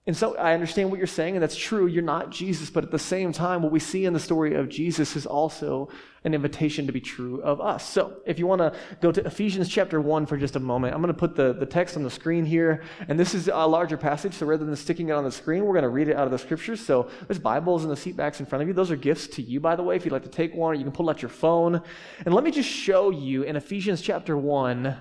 [0.05, 1.87] And so I understand what you're saying, and that's true.
[1.87, 4.69] You're not Jesus, but at the same time, what we see in the story of
[4.69, 5.91] Jesus is also
[6.25, 7.88] an invitation to be true of us.
[7.88, 11.03] So if you want to go to Ephesians chapter 1 for just a moment, I'm
[11.03, 12.83] going to put the, the text on the screen here.
[13.07, 15.75] And this is a larger passage, so rather than sticking it on the screen, we're
[15.75, 16.85] going to read it out of the scriptures.
[16.85, 18.75] So there's Bibles in the seat backs in front of you.
[18.75, 20.83] Those are gifts to you, by the way, if you'd like to take one, you
[20.83, 21.81] can pull out your phone.
[22.27, 24.97] And let me just show you in Ephesians chapter 1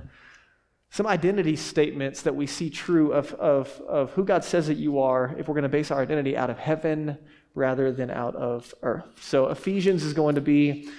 [0.92, 5.00] some identity statements that we see true of, of, of who God says that you
[5.00, 7.18] are if we're going to base our identity out of heaven
[7.56, 9.06] rather than out of earth.
[9.22, 10.90] So Ephesians is going to be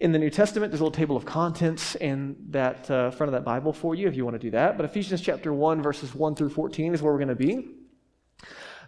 [0.00, 0.72] in the New Testament.
[0.72, 4.08] There's a little table of contents in that uh, front of that Bible for you
[4.08, 4.78] if you want to do that.
[4.78, 7.68] But Ephesians chapter 1, verses 1 through 14 is where we're going to be.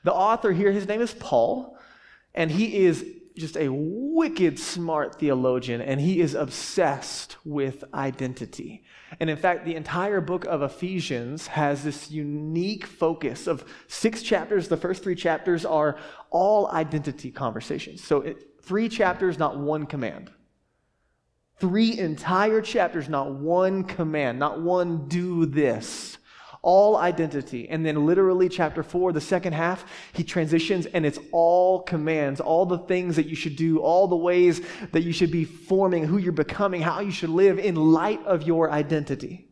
[0.05, 1.77] The author here, his name is Paul,
[2.35, 3.05] and he is
[3.37, 8.83] just a wicked smart theologian, and he is obsessed with identity.
[9.21, 14.69] And in fact, the entire book of Ephesians has this unique focus of six chapters.
[14.69, 15.99] The first three chapters are
[16.31, 18.03] all identity conversations.
[18.03, 20.31] So, it, three chapters, not one command.
[21.59, 26.19] Three entire chapters, not one command, not one do this
[26.63, 27.69] all identity.
[27.69, 32.67] And then, literally, chapter four, the second half, he transitions and it's all commands, all
[32.67, 34.61] the things that you should do, all the ways
[34.93, 38.43] that you should be forming, who you're becoming, how you should live in light of
[38.43, 39.46] your identity.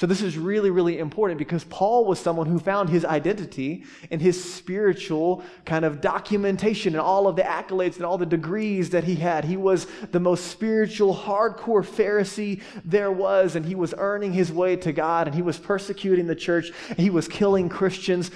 [0.00, 4.18] So, this is really, really important because Paul was someone who found his identity in
[4.18, 9.04] his spiritual kind of documentation and all of the accolades and all the degrees that
[9.04, 9.44] he had.
[9.44, 14.74] He was the most spiritual, hardcore Pharisee there was, and he was earning his way
[14.76, 18.30] to God, and he was persecuting the church, he was killing Christians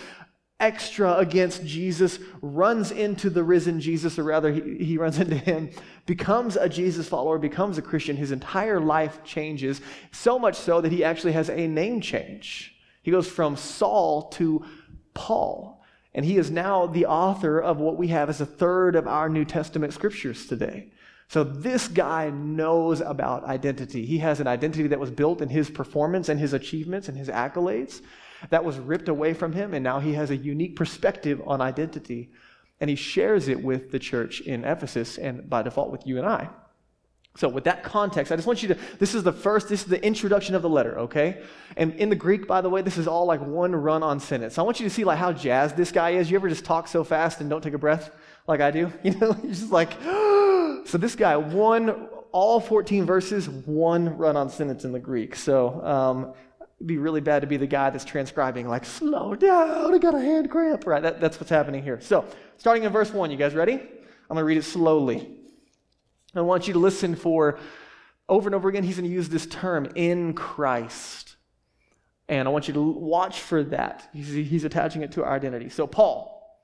[0.64, 5.70] extra against Jesus, runs into the risen Jesus, or rather, he, he runs into him,
[6.06, 8.16] becomes a Jesus follower, becomes a Christian.
[8.16, 12.74] His entire life changes, so much so that he actually has a name change.
[13.02, 14.64] He goes from Saul to
[15.12, 15.82] Paul.
[16.14, 19.28] And he is now the author of what we have as a third of our
[19.28, 20.92] New Testament scriptures today.
[21.28, 24.06] So this guy knows about identity.
[24.06, 27.28] He has an identity that was built in his performance and his achievements and his
[27.28, 28.00] accolades
[28.50, 32.30] that was ripped away from him, and now he has a unique perspective on identity.
[32.80, 36.26] And he shares it with the church in Ephesus and by default with you and
[36.26, 36.50] I.
[37.36, 39.86] So, with that context, I just want you to, this is the first, this is
[39.86, 41.42] the introduction of the letter, okay?
[41.76, 44.54] And in the Greek, by the way, this is all like one run on sentence.
[44.54, 46.30] So I want you to see like how jazzed this guy is.
[46.30, 48.14] You ever just talk so fast and don't take a breath
[48.46, 48.92] like I do?
[49.02, 49.92] You know, you're just like,
[50.86, 55.34] so this guy, one, all 14 verses, one run on sentence in the Greek.
[55.34, 56.34] So, um,
[56.84, 60.14] It'd be really bad to be the guy that's transcribing, like, slow down, I got
[60.14, 60.86] a hand cramp.
[60.86, 61.98] Right, that, that's what's happening here.
[62.02, 62.26] So,
[62.58, 63.72] starting in verse 1, you guys ready?
[63.72, 65.26] I'm going to read it slowly.
[66.34, 67.58] I want you to listen for
[68.28, 71.36] over and over again, he's going to use this term, in Christ.
[72.28, 74.06] And I want you to watch for that.
[74.12, 75.70] He's, he's attaching it to our identity.
[75.70, 76.60] So, Paul,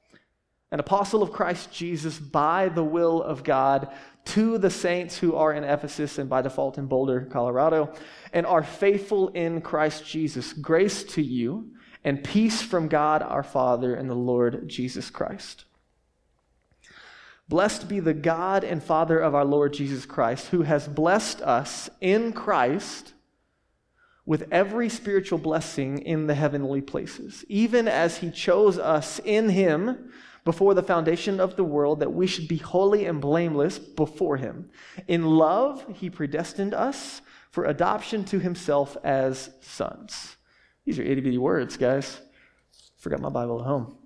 [0.71, 3.91] an apostle of Christ Jesus by the will of God,
[4.27, 7.93] to the saints who are in Ephesus and by default in Boulder, Colorado,
[8.33, 10.53] and are faithful in Christ Jesus.
[10.53, 11.73] Grace to you
[12.05, 15.65] and peace from God our Father and the Lord Jesus Christ.
[17.49, 21.91] Blessed be the God and Father of our Lord Jesus Christ, who has blessed us
[22.01, 23.15] in Christ
[24.25, 30.13] with every spiritual blessing in the heavenly places, even as he chose us in him
[30.45, 34.71] before the foundation of the world that we should be holy and blameless before him.
[35.09, 40.37] In love, he predestined us for adoption to himself as sons.
[40.85, 42.21] These are itty bitty words, guys.
[42.99, 43.97] Forgot my Bible at home.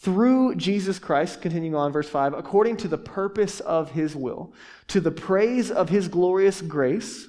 [0.00, 4.54] Through Jesus Christ, continuing on, verse 5, according to the purpose of his will,
[4.86, 7.28] to the praise of his glorious grace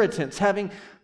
[0.00, 0.70] inheritance, having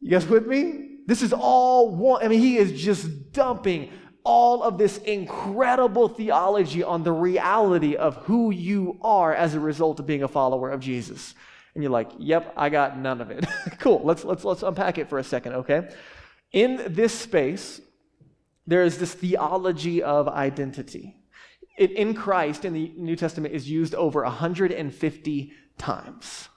[0.00, 0.98] you guys with me?
[1.06, 2.24] This is all one.
[2.24, 3.90] I mean, he is just dumping
[4.24, 9.98] all of this incredible theology on the reality of who you are as a result
[9.98, 11.34] of being a follower of Jesus.
[11.74, 13.44] And you're like, yep, I got none of it.
[13.78, 14.00] cool.
[14.04, 15.88] Let's, let's, let's unpack it for a second, okay?
[16.52, 17.80] In this space,
[18.66, 21.16] there is this theology of identity.
[21.78, 26.48] It, in Christ, in the New Testament, is used over 150 times.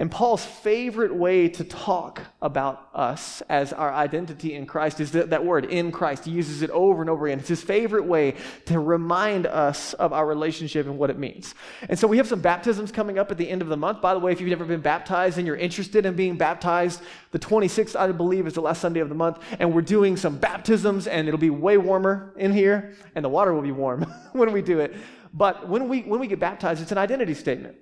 [0.00, 5.28] And Paul's favorite way to talk about us as our identity in Christ is that,
[5.28, 6.24] that word, in Christ.
[6.24, 7.38] He uses it over and over again.
[7.38, 11.54] It's his favorite way to remind us of our relationship and what it means.
[11.86, 14.00] And so we have some baptisms coming up at the end of the month.
[14.00, 17.38] By the way, if you've never been baptized and you're interested in being baptized, the
[17.38, 19.38] 26th, I believe, is the last Sunday of the month.
[19.58, 23.52] And we're doing some baptisms, and it'll be way warmer in here, and the water
[23.52, 24.96] will be warm when we do it.
[25.34, 27.76] But when we, when we get baptized, it's an identity statement.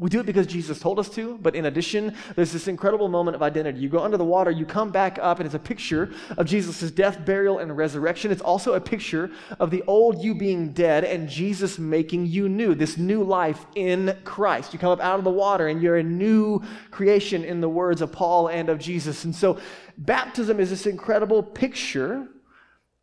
[0.00, 3.34] We do it because Jesus told us to, but in addition, there's this incredible moment
[3.34, 3.80] of identity.
[3.80, 6.90] You go under the water, you come back up, and it's a picture of Jesus'
[6.90, 8.32] death, burial, and resurrection.
[8.32, 12.74] It's also a picture of the old you being dead and Jesus making you new,
[12.74, 14.72] this new life in Christ.
[14.72, 18.00] You come up out of the water, and you're a new creation in the words
[18.00, 19.24] of Paul and of Jesus.
[19.24, 19.58] And so,
[19.98, 22.26] baptism is this incredible picture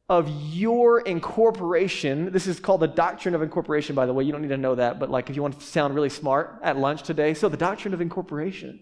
[0.10, 2.32] of your incorporation.
[2.32, 4.24] This is called the doctrine of incorporation, by the way.
[4.24, 6.60] You don't need to know that, but like if you want to sound really smart
[6.63, 7.34] at lunch today.
[7.34, 8.80] So, the doctrine of incorporation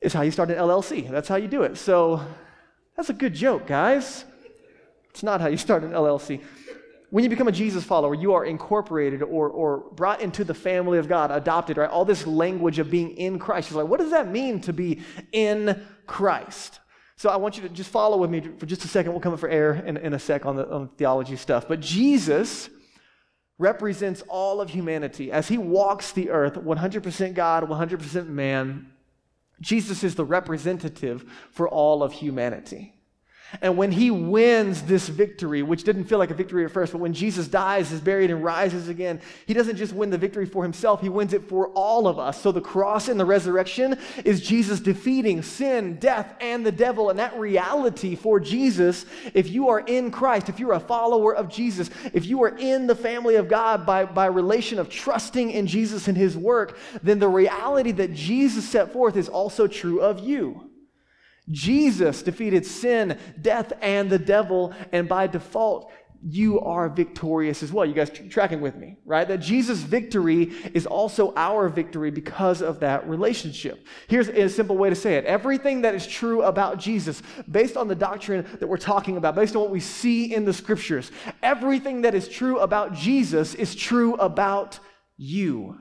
[0.00, 1.10] is how you start an LLC.
[1.10, 1.76] That's how you do it.
[1.76, 2.24] So,
[2.96, 4.24] that's a good joke, guys.
[5.10, 6.40] It's not how you start an LLC.
[7.10, 10.98] When you become a Jesus follower, you are incorporated or, or brought into the family
[10.98, 11.90] of God, adopted, right?
[11.90, 13.68] All this language of being in Christ.
[13.68, 16.79] It's like, what does that mean to be in Christ?
[17.20, 19.12] So I want you to just follow with me for just a second.
[19.12, 21.68] We'll come up for air in, in a sec on the on theology stuff.
[21.68, 22.70] But Jesus
[23.58, 25.30] represents all of humanity.
[25.30, 28.90] As he walks the earth, 100% God, 100% man,
[29.60, 32.94] Jesus is the representative for all of humanity.
[33.62, 37.00] And when he wins this victory, which didn't feel like a victory at first, but
[37.00, 40.62] when Jesus dies, is buried, and rises again, he doesn't just win the victory for
[40.62, 42.40] himself, he wins it for all of us.
[42.40, 47.10] So the cross and the resurrection is Jesus defeating sin, death, and the devil.
[47.10, 51.48] And that reality for Jesus, if you are in Christ, if you're a follower of
[51.48, 55.66] Jesus, if you are in the family of God by, by relation of trusting in
[55.66, 60.20] Jesus and his work, then the reality that Jesus set forth is also true of
[60.20, 60.69] you.
[61.50, 65.90] Jesus defeated sin, death, and the devil, and by default,
[66.22, 67.86] you are victorious as well.
[67.86, 69.26] You guys tracking with me, right?
[69.26, 73.86] That Jesus' victory is also our victory because of that relationship.
[74.06, 77.88] Here's a simple way to say it everything that is true about Jesus, based on
[77.88, 81.10] the doctrine that we're talking about, based on what we see in the scriptures,
[81.42, 84.78] everything that is true about Jesus is true about
[85.16, 85.78] you.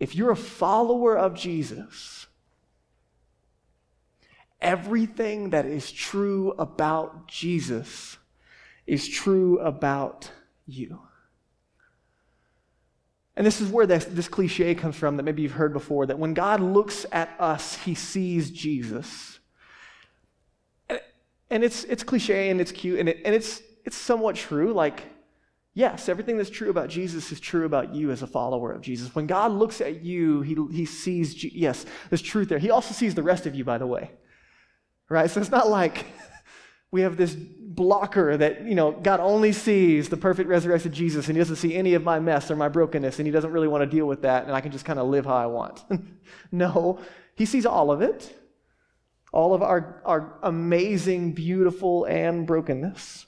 [0.00, 2.26] If you're a follower of Jesus,
[4.60, 8.18] Everything that is true about Jesus
[8.86, 10.30] is true about
[10.66, 11.00] you.
[13.36, 16.18] And this is where this, this, cliche comes from that maybe you've heard before that
[16.18, 19.38] when God looks at us, he sees Jesus.
[20.90, 21.00] And,
[21.48, 24.74] and it's, it's cliche and it's cute and, it, and it's, it's somewhat true.
[24.74, 25.04] Like,
[25.72, 29.14] yes, everything that's true about Jesus is true about you as a follower of Jesus.
[29.14, 32.58] When God looks at you, he, he sees, yes, there's truth there.
[32.58, 34.10] He also sees the rest of you, by the way
[35.10, 35.30] right?
[35.30, 36.06] So it's not like
[36.90, 41.36] we have this blocker that, you know, God only sees the perfect resurrected Jesus and
[41.36, 43.82] he doesn't see any of my mess or my brokenness and he doesn't really want
[43.82, 45.84] to deal with that and I can just kind of live how I want.
[46.52, 46.98] no,
[47.34, 48.34] he sees all of it,
[49.32, 53.26] all of our, our amazing, beautiful, and brokenness.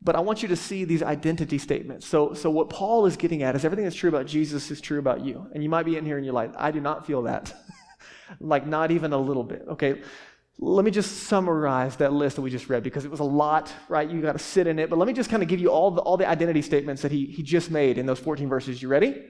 [0.00, 2.06] But I want you to see these identity statements.
[2.06, 5.00] So, so what Paul is getting at is everything that's true about Jesus is true
[5.00, 5.48] about you.
[5.52, 7.52] And you might be in here and you're like, I do not feel that.
[8.40, 9.64] like not even a little bit.
[9.68, 10.02] Okay,
[10.58, 13.72] let me just summarize that list that we just read because it was a lot,
[13.88, 14.10] right?
[14.10, 14.90] You got to sit in it.
[14.90, 17.12] But let me just kind of give you all the, all the identity statements that
[17.12, 18.82] he, he just made in those 14 verses.
[18.82, 19.22] You ready?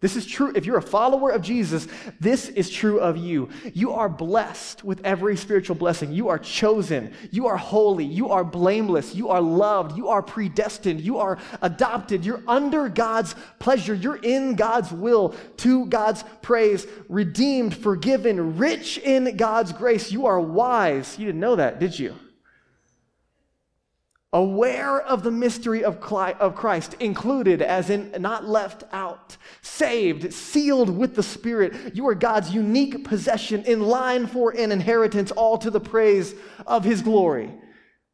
[0.00, 0.52] This is true.
[0.54, 1.88] If you're a follower of Jesus,
[2.20, 3.48] this is true of you.
[3.74, 6.12] You are blessed with every spiritual blessing.
[6.12, 7.12] You are chosen.
[7.32, 8.04] You are holy.
[8.04, 9.16] You are blameless.
[9.16, 9.96] You are loved.
[9.96, 11.00] You are predestined.
[11.00, 12.24] You are adopted.
[12.24, 13.94] You're under God's pleasure.
[13.94, 20.12] You're in God's will, to God's praise, redeemed, forgiven, rich in God's grace.
[20.12, 21.18] You are wise.
[21.18, 22.14] You didn't know that, did you?
[24.32, 31.14] Aware of the mystery of Christ, included as in not left out, saved, sealed with
[31.14, 31.94] the Spirit.
[31.94, 36.34] You are God's unique possession in line for an inheritance, all to the praise
[36.66, 37.54] of His glory.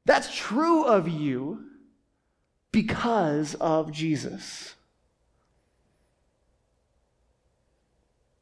[0.05, 1.65] That's true of you
[2.71, 4.75] because of Jesus.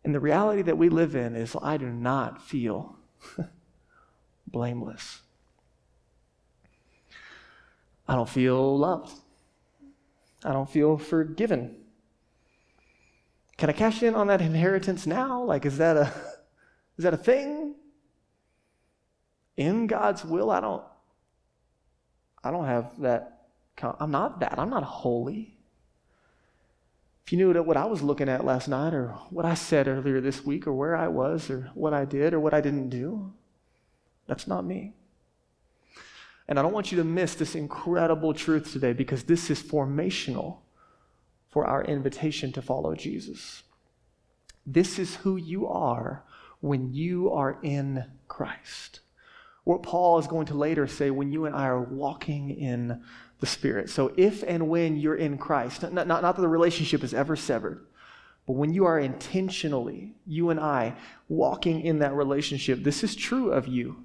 [0.05, 2.97] And the reality that we live in is I do not feel
[4.47, 5.21] blameless.
[8.09, 9.13] I don't feel loved.
[10.45, 11.77] I don't feel forgiven.
[13.57, 15.43] Can I cash in on that inheritance now?
[15.43, 16.13] Like, is that a,
[16.99, 17.75] is that a thing?
[19.57, 20.83] In God's will, I don't,
[22.43, 23.43] I don't have that.
[24.01, 24.59] I'm not that.
[24.59, 25.57] I'm not holy.
[27.25, 30.21] If you knew what I was looking at last night, or what I said earlier
[30.21, 33.33] this week, or where I was, or what I did, or what I didn't do,
[34.27, 34.95] that's not me.
[36.53, 40.59] And I don't want you to miss this incredible truth today because this is formational
[41.49, 43.63] for our invitation to follow Jesus.
[44.67, 46.25] This is who you are
[46.61, 49.01] when you are in Christ.
[49.65, 53.03] What Paul is going to later say when you and I are walking in
[53.41, 53.89] the Spirit.
[53.89, 57.35] So, if and when you're in Christ, not, not, not that the relationship is ever
[57.35, 57.87] severed,
[58.47, 60.97] but when you are intentionally, you and I,
[61.31, 64.05] walking in that relationship, this is true of you.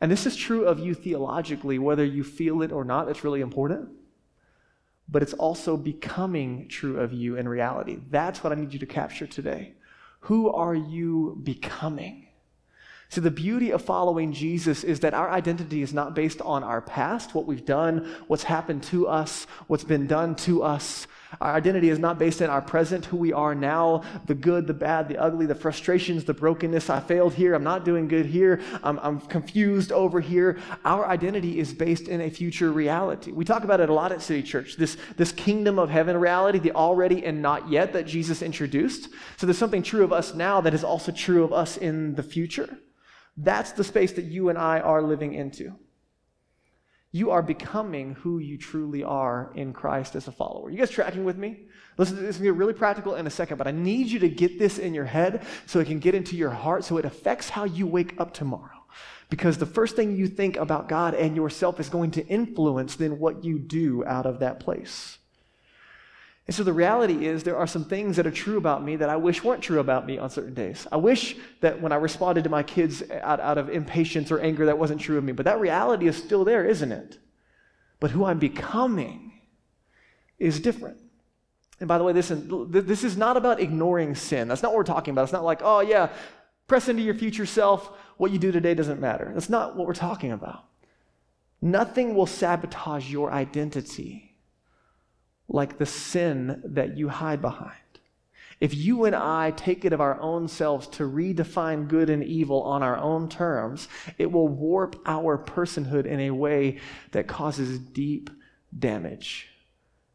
[0.00, 3.40] And this is true of you theologically, whether you feel it or not, it's really
[3.40, 3.90] important
[5.08, 7.98] but it's also becoming true of you in reality.
[8.10, 9.74] That's what I need you to capture today.
[10.20, 12.26] Who are you becoming?
[13.08, 16.82] See, the beauty of following Jesus is that our identity is not based on our
[16.82, 21.06] past, what we've done, what's happened to us, what's been done to us.
[21.40, 24.74] Our identity is not based in our present, who we are now, the good, the
[24.74, 26.88] bad, the ugly, the frustrations, the brokenness.
[26.88, 27.54] I failed here.
[27.54, 28.60] I'm not doing good here.
[28.82, 30.58] I'm, I'm confused over here.
[30.84, 33.30] Our identity is based in a future reality.
[33.30, 36.58] We talk about it a lot at City Church this, this kingdom of heaven reality,
[36.58, 39.10] the already and not yet that Jesus introduced.
[39.36, 42.22] So there's something true of us now that is also true of us in the
[42.22, 42.78] future.
[43.36, 45.74] That's the space that you and I are living into.
[47.10, 50.70] You are becoming who you truly are in Christ as a follower.
[50.70, 51.60] You guys tracking with me?
[51.96, 54.18] Listen, this is going to be really practical in a second, but I need you
[54.20, 57.04] to get this in your head so it can get into your heart so it
[57.04, 58.84] affects how you wake up tomorrow.
[59.30, 63.18] Because the first thing you think about God and yourself is going to influence then
[63.18, 65.17] what you do out of that place.
[66.48, 69.10] And so the reality is, there are some things that are true about me that
[69.10, 70.86] I wish weren't true about me on certain days.
[70.90, 74.64] I wish that when I responded to my kids out, out of impatience or anger,
[74.64, 75.32] that wasn't true of me.
[75.32, 77.18] But that reality is still there, isn't it?
[78.00, 79.40] But who I'm becoming
[80.38, 80.96] is different.
[81.80, 84.48] And by the way, this, this is not about ignoring sin.
[84.48, 85.24] That's not what we're talking about.
[85.24, 86.08] It's not like, oh, yeah,
[86.66, 87.92] press into your future self.
[88.16, 89.30] What you do today doesn't matter.
[89.34, 90.64] That's not what we're talking about.
[91.60, 94.27] Nothing will sabotage your identity
[95.48, 97.74] like the sin that you hide behind.
[98.60, 102.62] If you and I take it of our own selves to redefine good and evil
[102.62, 103.88] on our own terms,
[104.18, 106.78] it will warp our personhood in a way
[107.12, 108.30] that causes deep
[108.76, 109.48] damage.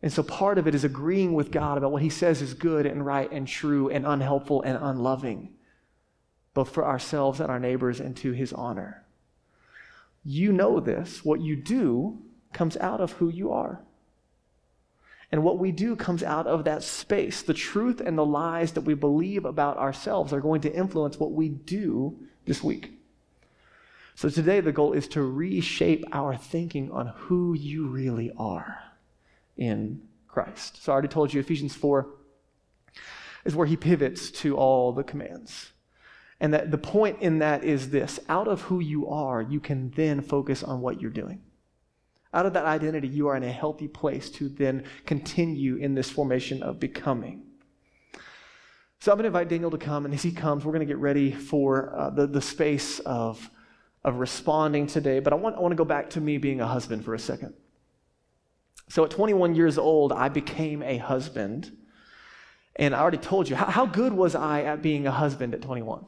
[0.02, 2.86] And so part of it is agreeing with God about what He says is good
[2.86, 5.54] and right and true and unhelpful and unloving,
[6.54, 9.06] both for ourselves and our neighbors and to His honor.
[10.26, 11.24] You know this.
[11.24, 12.20] What you do
[12.52, 13.82] comes out of who you are.
[15.34, 17.42] And what we do comes out of that space.
[17.42, 21.32] The truth and the lies that we believe about ourselves are going to influence what
[21.32, 22.92] we do this week.
[24.14, 28.78] So today, the goal is to reshape our thinking on who you really are
[29.58, 30.84] in Christ.
[30.84, 32.08] So I already told you, Ephesians 4
[33.44, 35.72] is where he pivots to all the commands.
[36.40, 39.90] And that the point in that is this out of who you are, you can
[39.96, 41.42] then focus on what you're doing.
[42.34, 46.10] Out of that identity, you are in a healthy place to then continue in this
[46.10, 47.44] formation of becoming.
[49.00, 50.92] So I'm going to invite Daniel to come, and as he comes, we're going to
[50.92, 53.50] get ready for uh, the, the space of,
[54.04, 55.20] of responding today.
[55.20, 57.20] But I want, I want to go back to me being a husband for a
[57.20, 57.54] second.
[58.90, 61.72] So at 21 years old, I became a husband.
[62.78, 65.62] And I already told you, how, how good was I at being a husband at
[65.62, 66.06] 21?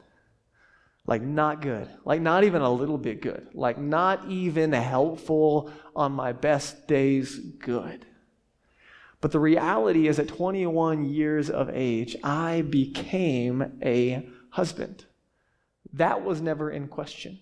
[1.06, 6.12] Like not good, like not even a little bit good, like not even helpful on
[6.12, 8.06] my best days good.
[9.20, 15.06] But the reality is, at 21 years of age, I became a husband.
[15.92, 17.40] That was never in question.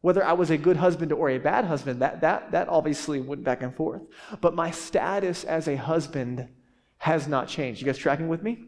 [0.00, 3.44] Whether I was a good husband or a bad husband, that, that, that obviously went
[3.44, 4.02] back and forth.
[4.40, 6.48] But my status as a husband
[6.98, 7.80] has not changed.
[7.80, 8.64] You guys tracking with me?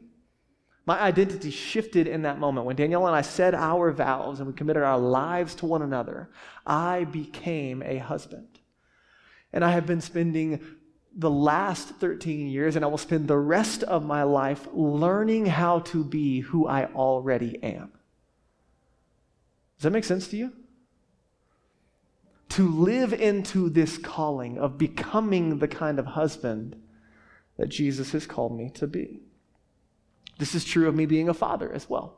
[0.85, 2.67] My identity shifted in that moment.
[2.67, 6.29] When Danielle and I said our vows and we committed our lives to one another,
[6.67, 8.49] I became a husband.
[9.53, 10.61] And I have been spending
[11.15, 15.81] the last 13 years, and I will spend the rest of my life learning how
[15.81, 17.93] to be who I already am.
[19.77, 20.53] Does that make sense to you?
[22.51, 26.77] To live into this calling of becoming the kind of husband
[27.57, 29.21] that Jesus has called me to be.
[30.43, 32.17] This is true of me being a father as well.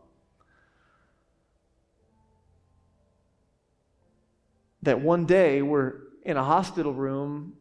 [4.85, 7.55] that one day we're in a hospital room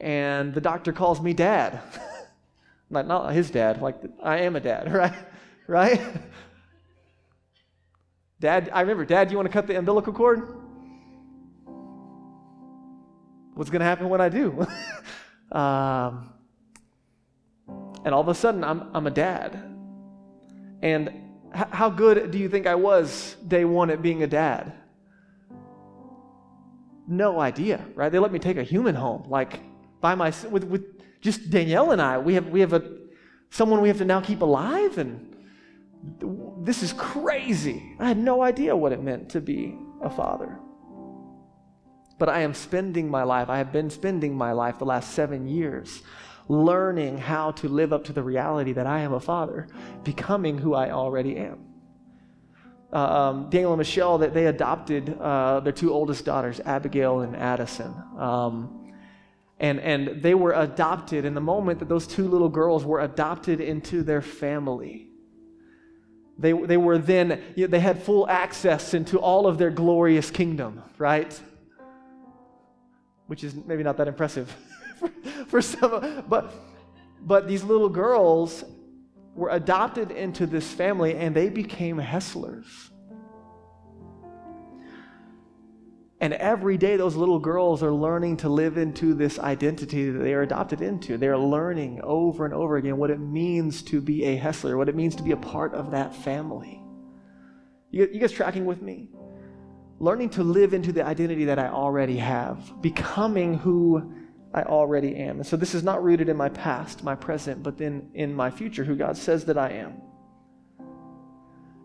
[0.00, 1.80] and the doctor calls me dad.
[2.90, 5.14] not, not his dad, like I am a dad, right?
[5.66, 6.00] Right?
[8.40, 10.42] Dad, I remember, Dad, you want to cut the umbilical cord?
[13.54, 14.66] What's going to happen when I do?
[15.52, 16.33] um,
[18.04, 19.62] and all of a sudden, I'm, I'm a dad.
[20.82, 21.08] And
[21.54, 24.72] h- how good do you think I was day one at being a dad?
[27.08, 28.12] No idea, right?
[28.12, 29.60] They let me take a human home, like
[30.00, 30.84] by my with, with
[31.20, 32.18] just Danielle and I.
[32.18, 32.82] We have we have a
[33.50, 35.36] someone we have to now keep alive, and
[36.62, 37.96] this is crazy.
[37.98, 40.58] I had no idea what it meant to be a father.
[42.18, 45.46] But I am spending my life, I have been spending my life the last seven
[45.46, 46.02] years
[46.48, 49.68] learning how to live up to the reality that I am a father,
[50.02, 51.58] becoming who I already am.
[52.92, 57.34] Uh, um, Daniel and Michelle, that they adopted uh, their two oldest daughters, Abigail and
[57.34, 57.92] Addison.
[58.18, 58.92] Um,
[59.58, 63.60] and, and they were adopted in the moment that those two little girls were adopted
[63.60, 65.08] into their family.
[66.38, 70.30] They, they were then, you know, they had full access into all of their glorious
[70.30, 71.40] kingdom, right?
[73.26, 74.54] Which is maybe not that impressive.
[75.48, 76.54] for some, but,
[77.20, 78.64] but these little girls
[79.34, 82.90] were adopted into this family and they became Hesslers.
[86.20, 90.32] And every day, those little girls are learning to live into this identity that they
[90.32, 91.18] are adopted into.
[91.18, 94.94] They're learning over and over again what it means to be a Hessler, what it
[94.94, 96.80] means to be a part of that family.
[97.90, 99.10] You, you guys tracking with me?
[99.98, 104.14] Learning to live into the identity that I already have, becoming who
[104.54, 105.38] I already am.
[105.38, 108.50] And so this is not rooted in my past, my present, but then in my
[108.50, 110.00] future, who God says that I am.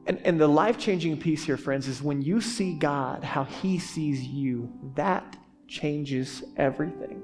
[0.05, 3.79] And, and the life changing piece here, friends, is when you see God how he
[3.79, 5.35] sees you, that
[5.67, 7.21] changes everything.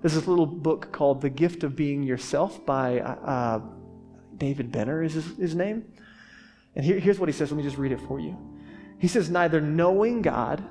[0.00, 3.60] There's this little book called The Gift of Being Yourself by uh,
[4.36, 5.84] David Benner, is his, his name.
[6.76, 7.50] And here, here's what he says.
[7.50, 8.36] Let me just read it for you.
[8.98, 10.62] He says, Neither knowing God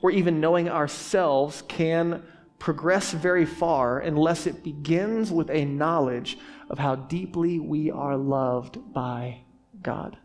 [0.00, 2.22] or even knowing ourselves can
[2.58, 6.38] progress very far unless it begins with a knowledge
[6.70, 9.40] of how deeply we are loved by
[9.82, 10.16] God.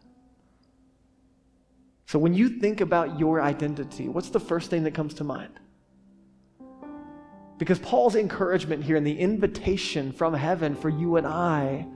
[2.05, 5.59] So, when you think about your identity, what's the first thing that comes to mind?
[7.57, 11.87] Because Paul's encouragement here and the invitation from heaven for you and I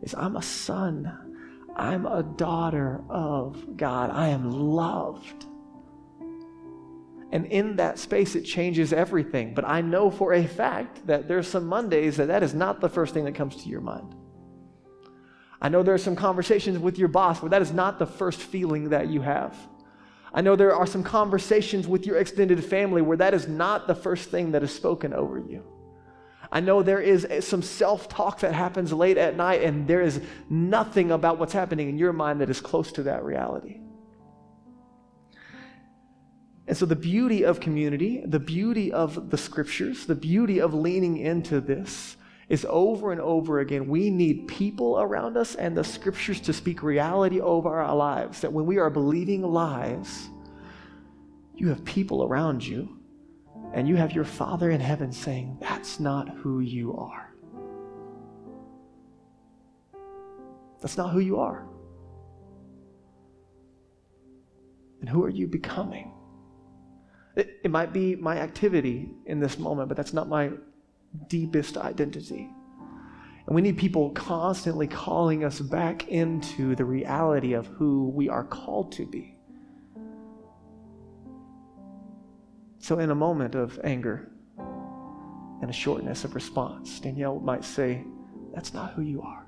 [0.00, 5.44] is I'm a son, I'm a daughter of God, I am loved.
[7.30, 9.54] And in that space, it changes everything.
[9.54, 12.88] But I know for a fact that there's some Mondays that that is not the
[12.88, 14.14] first thing that comes to your mind.
[15.60, 18.40] I know there are some conversations with your boss where that is not the first
[18.40, 19.56] feeling that you have.
[20.32, 23.94] I know there are some conversations with your extended family where that is not the
[23.94, 25.64] first thing that is spoken over you.
[26.50, 30.20] I know there is some self talk that happens late at night, and there is
[30.48, 33.80] nothing about what's happening in your mind that is close to that reality.
[36.68, 41.16] And so, the beauty of community, the beauty of the scriptures, the beauty of leaning
[41.16, 42.18] into this
[42.50, 43.88] is over and over again.
[43.88, 48.42] We need people around us and the scriptures to speak reality over our lives.
[48.42, 50.28] That when we are believing lies,
[51.54, 52.98] you have people around you
[53.72, 57.32] and you have your Father in heaven saying, That's not who you are.
[60.82, 61.66] That's not who you are.
[65.00, 66.12] And who are you becoming?
[67.38, 70.50] It, it might be my activity in this moment, but that's not my
[71.28, 72.50] deepest identity.
[73.46, 78.42] And we need people constantly calling us back into the reality of who we are
[78.42, 79.36] called to be.
[82.80, 88.04] So, in a moment of anger and a shortness of response, Danielle might say,
[88.52, 89.46] That's not who you are.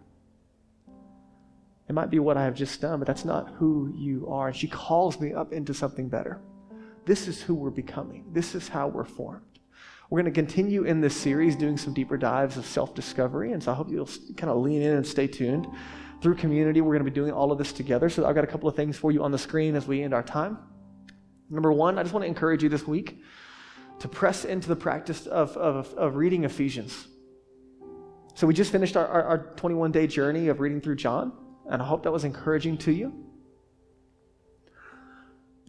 [1.89, 4.49] It might be what I have just done, but that's not who you are.
[4.49, 6.41] And she calls me up into something better.
[7.07, 9.45] This is who we're becoming, this is how we're formed.
[10.11, 13.53] We're going to continue in this series doing some deeper dives of self discovery.
[13.53, 15.69] And so I hope you'll kind of lean in and stay tuned.
[16.21, 18.11] Through community, we're going to be doing all of this together.
[18.11, 20.13] So I've got a couple of things for you on the screen as we end
[20.13, 20.59] our time.
[21.49, 23.23] Number one, I just want to encourage you this week
[24.01, 27.07] to press into the practice of, of, of reading Ephesians.
[28.35, 31.33] So we just finished our, our, our 21 day journey of reading through John,
[31.71, 33.30] and I hope that was encouraging to you.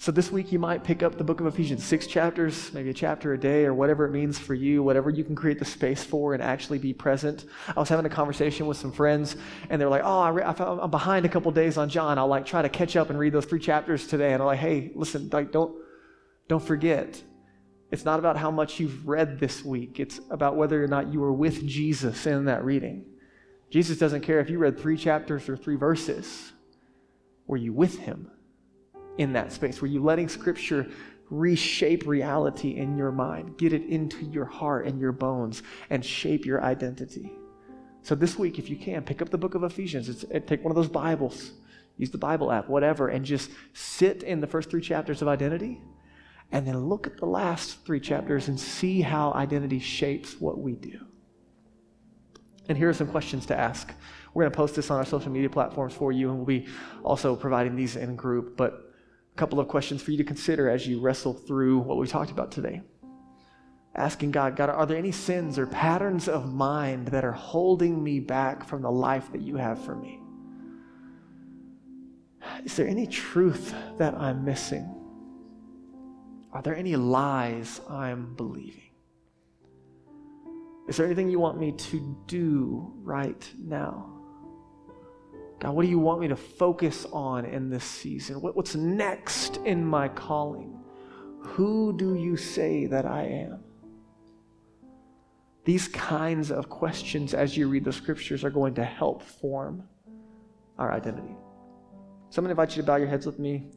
[0.01, 2.93] So this week you might pick up the book of Ephesians, six chapters, maybe a
[2.93, 6.03] chapter a day, or whatever it means for you, whatever you can create the space
[6.03, 7.45] for and actually be present.
[7.67, 9.35] I was having a conversation with some friends,
[9.69, 12.17] and they're like, "Oh, I am behind a couple days on John.
[12.17, 14.57] I'll like try to catch up and read those three chapters today." And I'm like,
[14.57, 15.75] "Hey, listen, like don't
[16.47, 17.21] don't forget,
[17.91, 19.99] it's not about how much you've read this week.
[19.99, 23.05] It's about whether or not you were with Jesus in that reading.
[23.69, 26.53] Jesus doesn't care if you read three chapters or three verses.
[27.45, 28.31] Were you with Him?"
[29.17, 29.81] In that space?
[29.81, 30.87] Were you letting Scripture
[31.29, 36.45] reshape reality in your mind, get it into your heart and your bones, and shape
[36.45, 37.31] your identity?
[38.03, 40.09] So this week, if you can, pick up the book of Ephesians.
[40.09, 41.51] It's, take one of those Bibles,
[41.97, 45.81] use the Bible app, whatever, and just sit in the first three chapters of identity,
[46.51, 50.73] and then look at the last three chapters and see how identity shapes what we
[50.73, 50.99] do.
[52.67, 53.93] And here are some questions to ask.
[54.33, 56.67] We're going to post this on our social media platforms for you, and we'll be
[57.03, 58.57] also providing these in group.
[58.57, 58.90] But
[59.33, 62.31] a couple of questions for you to consider as you wrestle through what we talked
[62.31, 62.81] about today.
[63.95, 68.19] Asking God, God, are there any sins or patterns of mind that are holding me
[68.19, 70.19] back from the life that you have for me?
[72.63, 74.95] Is there any truth that I'm missing?
[76.53, 78.91] Are there any lies I'm believing?
[80.87, 84.20] Is there anything you want me to do right now?
[85.61, 88.41] God, what do you want me to focus on in this season?
[88.41, 90.79] What, what's next in my calling?
[91.41, 93.63] Who do you say that I am?
[95.63, 99.83] These kinds of questions, as you read the scriptures, are going to help form
[100.79, 101.35] our identity.
[102.31, 103.67] So I'm going to invite you to bow your heads with me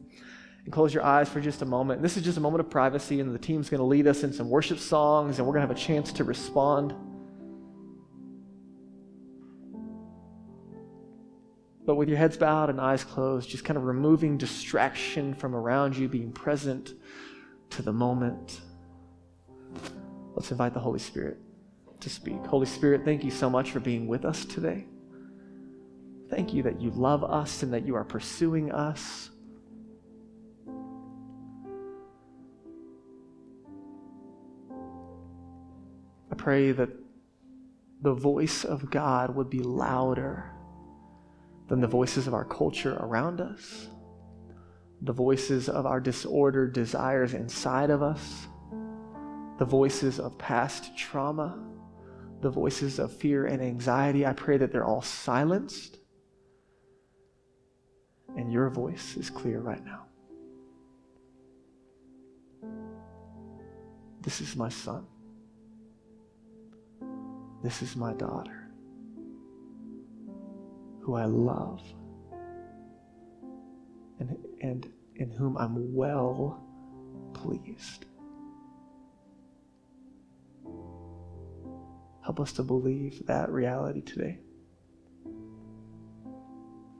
[0.63, 2.01] and close your eyes for just a moment.
[2.01, 4.33] This is just a moment of privacy, and the team's going to lead us in
[4.33, 6.95] some worship songs, and we're going to have a chance to respond.
[11.85, 15.95] But with your heads bowed and eyes closed, just kind of removing distraction from around
[15.95, 16.93] you, being present
[17.71, 18.61] to the moment.
[20.33, 21.37] Let's invite the Holy Spirit
[21.99, 22.43] to speak.
[22.47, 24.85] Holy Spirit, thank you so much for being with us today.
[26.29, 29.29] Thank you that you love us and that you are pursuing us.
[36.31, 36.89] I pray that
[38.01, 40.54] the voice of God would be louder
[41.67, 43.87] than the voices of our culture around us,
[45.01, 48.47] the voices of our disordered desires inside of us,
[49.57, 51.59] the voices of past trauma,
[52.41, 54.25] the voices of fear and anxiety.
[54.25, 55.97] I pray that they're all silenced
[58.37, 60.01] and your voice is clear right now.
[64.21, 65.05] This is my son.
[67.63, 68.54] This is my daughter
[71.05, 71.81] who I love
[74.19, 76.63] and, and in whom I'm well
[77.35, 78.05] pleased.
[82.23, 84.39] Help us to believe that reality today.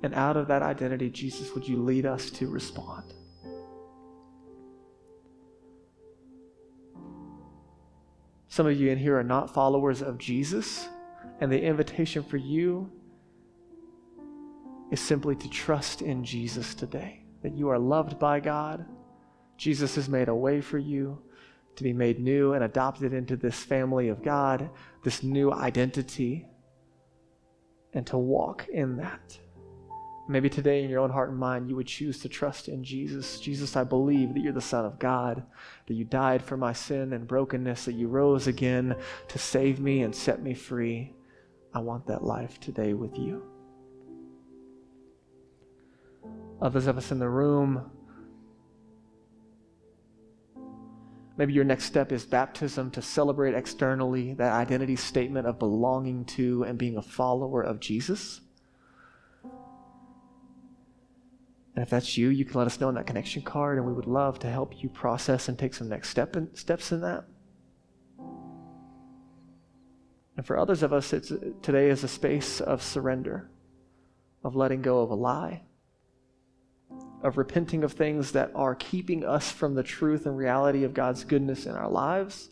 [0.04, 3.12] And out of that identity, Jesus, would you lead us to respond?
[8.50, 10.88] Some of you in here are not followers of Jesus,
[11.42, 12.92] and the invitation for you
[14.92, 18.86] is simply to trust in Jesus today, that you are loved by God.
[19.58, 21.22] Jesus has made a way for you
[21.76, 24.70] to be made new and adopted into this family of God,
[25.04, 26.48] this new identity,
[27.94, 29.38] and to walk in that.
[30.28, 33.40] Maybe today, in your own heart and mind, you would choose to trust in Jesus.
[33.40, 35.44] Jesus, I believe that you're the Son of God,
[35.88, 38.96] that you died for my sin and brokenness, that you rose again
[39.28, 41.14] to save me and set me free.
[41.76, 43.55] I want that life today with you.
[46.66, 47.92] Others of us in the room,
[51.38, 56.64] maybe your next step is baptism to celebrate externally that identity statement of belonging to
[56.64, 58.42] and being a follower of Jesus.
[61.76, 63.94] And if that's you, you can let us know on that connection card, and we
[63.94, 67.26] would love to help you process and take some next step in, steps in that.
[70.36, 73.52] And for others of us, today is a space of surrender,
[74.44, 75.62] of letting go of a lie,
[77.22, 81.24] of repenting of things that are keeping us from the truth and reality of God's
[81.24, 82.50] goodness in our lives,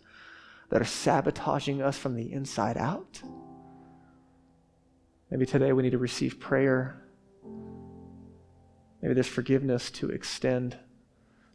[0.70, 3.22] that are sabotaging us from the inside out.
[5.30, 7.02] Maybe today we need to receive prayer.
[9.02, 10.78] Maybe there's forgiveness to extend.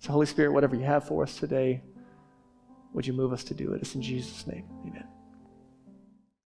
[0.01, 1.83] So, Holy Spirit, whatever you have for us today,
[2.93, 3.83] would you move us to do it?
[3.83, 4.65] It's in Jesus' name.
[4.87, 5.18] Amen.